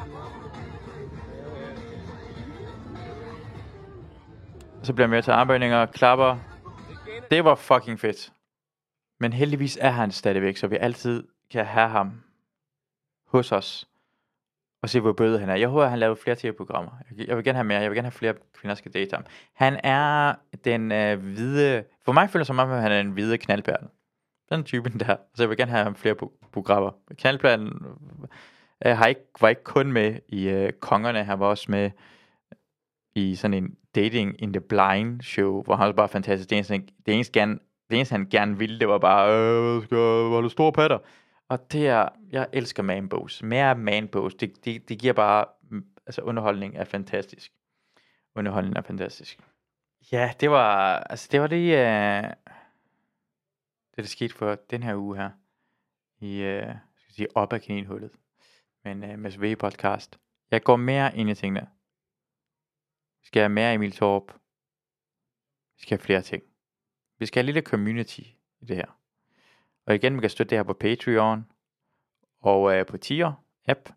Så 4.89 4.95
bliver 4.95 5.07
han 5.07 5.11
med 5.11 5.23
til 5.23 5.31
armbøjninger, 5.31 5.87
klapper. 5.87 6.37
Det 7.31 7.45
var 7.45 7.55
fucking 7.55 8.01
fedt. 8.01 8.33
Men 9.21 9.33
heldigvis 9.33 9.79
er 9.81 9.91
han 9.91 10.13
stadigvæk, 10.13 10.57
så 10.57 10.67
vi 10.67 10.77
altid 10.77 11.25
kan 11.51 11.67
have 11.67 11.89
ham 11.89 12.23
hos 13.27 13.53
os. 13.53 13.89
Og 14.83 14.89
se, 14.89 15.01
hvor 15.01 15.13
bøde 15.13 15.39
han 15.39 15.49
er. 15.49 15.55
Jeg 15.55 15.69
håber, 15.69 15.85
at 15.85 15.91
han 15.91 15.99
laver 15.99 16.15
flere 16.15 16.37
tv-programmer. 16.37 16.91
Jeg, 17.19 17.37
vil 17.37 17.45
gerne 17.45 17.57
have 17.57 17.65
mere. 17.65 17.81
Jeg 17.81 17.91
vil 17.91 17.97
gerne 17.97 18.07
have 18.07 18.13
flere 18.13 18.35
kvinder, 18.55 18.75
der 18.75 18.79
skal 18.79 18.95
date 18.95 19.15
ham. 19.17 19.25
Han 19.55 19.81
er 19.85 20.35
den 20.65 20.93
øh, 20.93 21.19
hvide... 21.21 21.85
For 22.05 22.13
mig 22.13 22.31
føles 22.31 22.45
det 22.45 22.47
som 22.47 22.59
om, 22.59 22.71
at 22.71 22.83
han 22.83 22.93
er 22.93 23.01
en 23.01 23.11
hvide 23.11 23.39
knaldperle. 23.39 23.89
Den 24.51 24.65
typen 24.65 25.01
der. 25.01 25.17
Så 25.35 25.43
jeg 25.43 25.49
vil 25.49 25.57
gerne 25.57 25.71
have 25.71 25.85
ham 25.85 25.95
flere 25.95 26.15
programmer. 26.53 26.91
Knaldperlen 27.19 27.87
øh, 28.87 28.97
har 28.97 29.07
ikke, 29.07 29.21
var 29.41 29.49
ikke 29.49 29.65
kun 29.65 29.93
med 29.93 30.19
i 30.29 30.49
øh, 30.49 30.73
Kongerne. 30.73 31.25
Han 31.25 31.41
var 31.41 31.47
også 31.47 31.71
med 31.71 31.91
i 33.19 33.35
sådan 33.35 33.55
en 33.65 33.77
Dating 33.95 34.43
in 34.43 34.53
the 34.53 34.61
Blind 34.61 35.21
show, 35.23 35.63
hvor 35.63 35.77
han 35.77 35.87
var 35.87 35.93
bare 35.93 36.09
fantastisk. 36.09 36.51
Det 36.51 36.57
eneste, 36.57 36.73
han- 36.75 36.89
det 37.07 37.15
eneste, 37.15 37.41
han, 37.41 37.61
det 37.91 37.97
eneste 37.97 38.13
han 38.13 38.27
gerne 38.31 38.59
ville, 38.59 38.79
det 38.81 38.89
var 38.89 38.99
bare, 38.99 39.31
øh, 39.33 39.83
skal 39.85 39.97
jeg 39.99 40.29
holde 40.29 40.51
store 40.51 40.73
patter. 40.73 40.99
Og 41.49 41.73
det 41.73 41.89
er, 41.89 42.09
jeg 42.31 42.47
elsker 42.53 42.83
manbows. 42.83 43.43
Mere 43.43 43.75
manbows. 43.75 44.35
Det, 44.35 44.65
det, 44.65 44.89
det 44.89 44.99
giver 44.99 45.13
bare, 45.13 45.45
altså 46.07 46.23
underholdning 46.23 46.77
er 46.77 46.85
fantastisk. 46.85 47.53
Underholdning 48.37 48.77
er 48.77 48.83
fantastisk. 48.83 49.39
Ja, 50.13 50.33
det 50.41 50.51
var, 50.51 50.97
altså 50.99 51.29
det 51.33 51.41
var 51.41 51.47
det, 51.47 51.57
øh, 51.77 52.23
det 53.97 53.97
der 53.97 54.03
skete 54.03 54.35
for 54.35 54.55
den 54.71 54.83
her 54.83 54.97
uge 54.97 55.17
her. 55.17 55.31
I, 56.21 56.37
øh, 56.41 56.63
skal 56.63 57.05
jeg 57.09 57.15
sige, 57.15 57.29
op 57.37 57.53
ad 57.53 57.61
kaninhullet. 57.61 58.11
Men 58.85 59.05
øh, 59.05 59.19
med 59.19 59.31
V 59.39 59.57
podcast. 59.59 60.19
Jeg 60.51 60.63
går 60.63 60.77
mere 60.77 61.17
ind 61.17 61.31
i 61.31 61.35
tingene. 61.35 61.67
Vi 63.21 63.27
skal 63.27 63.41
have 63.41 63.49
mere 63.49 63.75
Emil 63.75 63.93
Torp. 63.93 64.33
Vi 65.77 65.83
skal 65.83 65.99
have 65.99 66.05
flere 66.05 66.23
ting. 66.23 66.43
Vi 67.19 67.27
skal 67.27 67.41
have 67.41 67.49
en 67.49 67.55
lille 67.55 67.67
community 67.67 68.21
i 68.61 68.65
det 68.65 68.77
her. 68.77 68.99
Og 69.87 69.95
igen, 69.95 70.13
man 70.13 70.21
kan 70.21 70.31
støtte 70.31 70.51
det 70.51 70.59
her 70.59 70.63
på 70.63 70.73
Patreon 70.73 71.47
og 72.41 72.75
øh, 72.75 72.87
på 72.87 72.97
Tier 72.97 73.33
app. 73.67 73.89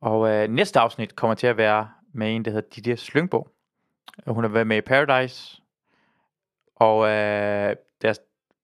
Og 0.00 0.28
øh, 0.28 0.48
næste 0.48 0.80
afsnit 0.80 1.16
kommer 1.16 1.34
til 1.34 1.46
at 1.46 1.56
være 1.56 1.90
med 2.12 2.36
en, 2.36 2.44
der 2.44 2.50
hedder 2.50 2.68
Didier 2.68 2.96
Slyngbo. 2.96 3.48
Hun 4.26 4.44
har 4.44 4.48
været 4.48 4.66
med 4.66 4.76
i 4.76 4.80
Paradise. 4.80 5.62
Og 6.76 7.06
øh, 7.06 7.76
der, 8.02 8.08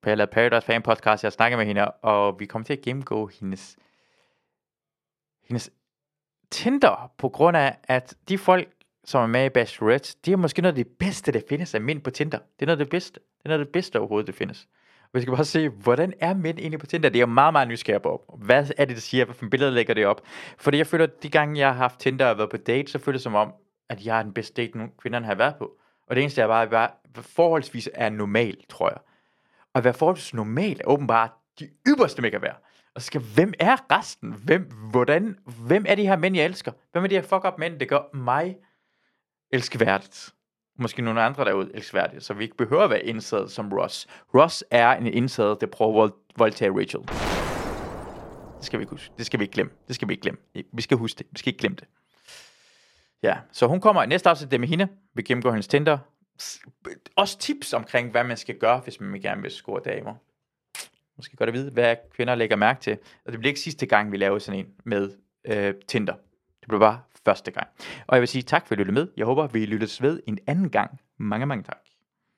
jeg 0.05 0.11
har 0.11 0.15
lavet 0.15 0.31
Paradise 0.31 0.67
Fan 0.67 0.83
Podcast, 0.83 1.25
jeg 1.25 1.33
snakker 1.33 1.59
med 1.59 1.67
hende, 1.67 1.91
og 1.91 2.41
vi 2.41 2.47
kommer 2.47 2.67
til 2.67 2.73
at 2.73 2.83
gennemgå 2.83 3.27
hendes, 3.27 3.77
hendes 5.49 5.71
Tinder, 6.51 7.13
på 7.19 7.29
grund 7.29 7.57
af, 7.57 7.79
at 7.85 8.15
de 8.29 8.39
folk, 8.39 8.69
som 9.05 9.23
er 9.23 9.27
med 9.27 9.45
i 9.45 9.49
Bachelorette, 9.49 10.17
de 10.25 10.33
er 10.33 10.37
måske 10.37 10.63
noget 10.63 10.79
af 10.79 10.85
det 10.85 10.95
bedste, 10.99 11.33
der 11.33 11.41
findes 11.49 11.75
af 11.75 11.81
mænd 11.81 12.01
på 12.01 12.11
Tinder. 12.11 12.39
Det 12.39 12.63
er 12.63 12.67
noget 12.67 12.81
af 12.81 12.87
det 12.87 12.91
bedste. 12.91 13.21
Det 13.21 13.45
er 13.45 13.49
noget 13.49 13.61
af 13.61 13.67
det 13.67 13.73
bedste 13.73 13.99
overhovedet, 13.99 14.27
der 14.27 14.33
findes. 14.33 14.69
Og 15.03 15.11
vi 15.15 15.21
skal 15.21 15.35
bare 15.35 15.45
se, 15.45 15.69
hvordan 15.69 16.13
er 16.21 16.35
mænd 16.35 16.59
egentlig 16.59 16.81
på 16.81 16.87
Tinder? 16.87 17.09
Det 17.09 17.17
er 17.17 17.21
jeg 17.21 17.29
meget, 17.29 17.53
meget 17.53 17.69
nysgerrig 17.69 18.03
på. 18.03 18.39
Hvad 18.39 18.71
er 18.77 18.85
det, 18.85 18.97
der 18.97 19.01
siger? 19.01 19.25
Hvilke 19.25 19.51
billeder 19.51 19.73
lægger 19.73 19.95
det 19.95 20.07
op? 20.07 20.23
Fordi 20.59 20.79
jeg 20.79 20.87
føler, 20.87 21.05
at 21.05 21.23
de 21.23 21.29
gange, 21.29 21.61
jeg 21.61 21.69
har 21.69 21.75
haft 21.75 22.01
Tinder 22.01 22.27
og 22.27 22.39
været 22.39 22.51
på 22.51 22.57
date, 22.57 22.93
så 22.93 22.99
føles 22.99 23.19
det 23.19 23.23
som 23.23 23.35
om, 23.35 23.53
at 23.89 24.07
jeg 24.07 24.19
er 24.19 24.23
den 24.23 24.33
bedste 24.33 24.63
date, 24.63 24.77
nogen 24.77 24.93
kvinderne 24.99 25.27
har 25.27 25.35
været 25.35 25.55
på. 25.57 25.71
Og 26.07 26.17
det 26.17 26.23
eneste, 26.23 26.41
jeg 26.41 26.49
bare, 26.49 26.69
bare 26.69 26.91
forholdsvis 27.15 27.89
er 27.95 28.11
normal, 28.11 28.57
tror 28.69 28.89
jeg. 28.89 28.99
Og 29.75 29.79
at 29.79 29.85
være 29.85 29.95
forholdsvis 29.95 30.35
normal 30.35 30.81
er 30.81 30.85
åbenbart 30.87 31.31
de 31.59 31.69
ypperste, 31.89 32.23
man 32.23 32.31
kan 32.31 32.43
være. 32.43 32.55
Og 32.95 33.03
så 33.03 33.07
skal, 33.07 33.21
hvem 33.35 33.53
er 33.59 33.77
resten? 33.99 34.33
Hvem, 34.45 34.71
hvordan, 34.91 35.39
hvem 35.67 35.85
er 35.89 35.95
de 35.95 36.07
her 36.07 36.17
mænd, 36.17 36.37
jeg 36.37 36.45
elsker? 36.45 36.73
Hvem 36.93 37.05
er 37.05 37.09
de 37.09 37.15
her 37.15 37.23
fuck 37.23 37.45
up 37.45 37.59
mænd, 37.59 37.79
der 37.79 37.87
gør 37.87 38.17
mig 38.17 38.57
elskværdigt? 39.53 40.35
Måske 40.79 41.03
nogle 41.03 41.23
andre 41.23 41.45
derude 41.45 41.71
elskværdige, 41.75 42.21
så 42.21 42.35
vi 42.35 42.45
ikke 42.45 42.57
behøver 42.57 42.83
at 42.83 42.91
være 42.91 43.05
indsat 43.05 43.51
som 43.51 43.73
Ross. 43.73 44.07
Ross 44.35 44.65
er 44.71 44.93
en 44.93 45.07
indsat, 45.07 45.61
der 45.61 45.67
prøver 45.67 46.05
at 46.05 46.13
voldtage 46.37 46.71
Rachel. 46.71 47.01
Det 48.59 48.67
skal 48.67 48.79
vi 48.79 48.83
ikke 48.83 48.91
huske. 48.91 49.13
Det 49.19 49.27
skal 49.27 49.41
vi 49.41 49.45
ikke 49.45 49.53
glemme. 49.55 49.73
Det 49.89 49.95
skal 49.95 50.09
vi 50.09 50.13
ikke 50.13 50.23
glemme. 50.23 50.41
Vi 50.73 50.83
skal 50.83 50.97
huske 50.97 51.19
det. 51.19 51.27
Vi 51.31 51.39
skal 51.39 51.49
ikke 51.49 51.59
glemme 51.61 51.77
det. 51.77 51.89
Ja, 53.23 53.37
så 53.53 53.67
hun 53.67 53.81
kommer 53.81 54.03
i 54.03 54.07
næste 54.07 54.31
afsnit, 54.31 54.51
det 54.51 54.61
med 54.61 54.69
hende. 54.69 54.89
Vi 55.15 55.23
gennemgår 55.23 55.51
hendes 55.51 55.69
Tinder. 55.69 55.99
Også 57.17 57.39
tips 57.39 57.73
omkring, 57.73 58.11
hvad 58.11 58.25
man 58.25 58.37
skal 58.37 58.59
gøre, 58.59 58.79
hvis 58.79 59.01
man 59.01 59.21
gerne 59.21 59.43
vil 59.43 59.51
score 59.51 59.81
damer. 59.85 60.15
Måske 61.17 61.37
godt 61.37 61.49
at 61.49 61.55
vide, 61.55 61.71
hvad 61.71 61.97
kvinder 62.15 62.35
lægger 62.35 62.57
mærke 62.57 62.81
til. 62.81 62.99
Og 63.25 63.33
det 63.33 63.41
bliver 63.41 63.51
ikke 63.51 63.61
sidste 63.61 63.87
gang, 63.87 64.13
vi 64.13 64.17
laver 64.17 64.39
sådan 64.39 64.61
en 64.61 64.67
med 64.85 65.11
øh, 65.45 65.75
Tinder. 65.89 66.15
Det 66.61 66.69
bliver 66.69 66.81
bare 66.81 67.01
første 67.25 67.51
gang. 67.51 67.69
Og 68.07 68.17
jeg 68.17 68.21
vil 68.21 68.29
sige 68.29 68.43
tak 68.43 68.67
for 68.67 68.75
at 68.75 68.79
lytte 68.79 68.93
med. 68.93 69.09
Jeg 69.17 69.27
håber, 69.27 69.47
vi 69.47 69.67
lyttes 69.67 70.03
ved 70.03 70.21
en 70.27 70.39
anden 70.47 70.71
gang. 70.71 71.01
Mange, 71.19 71.47
mange 71.47 71.65
tak. 71.65 71.82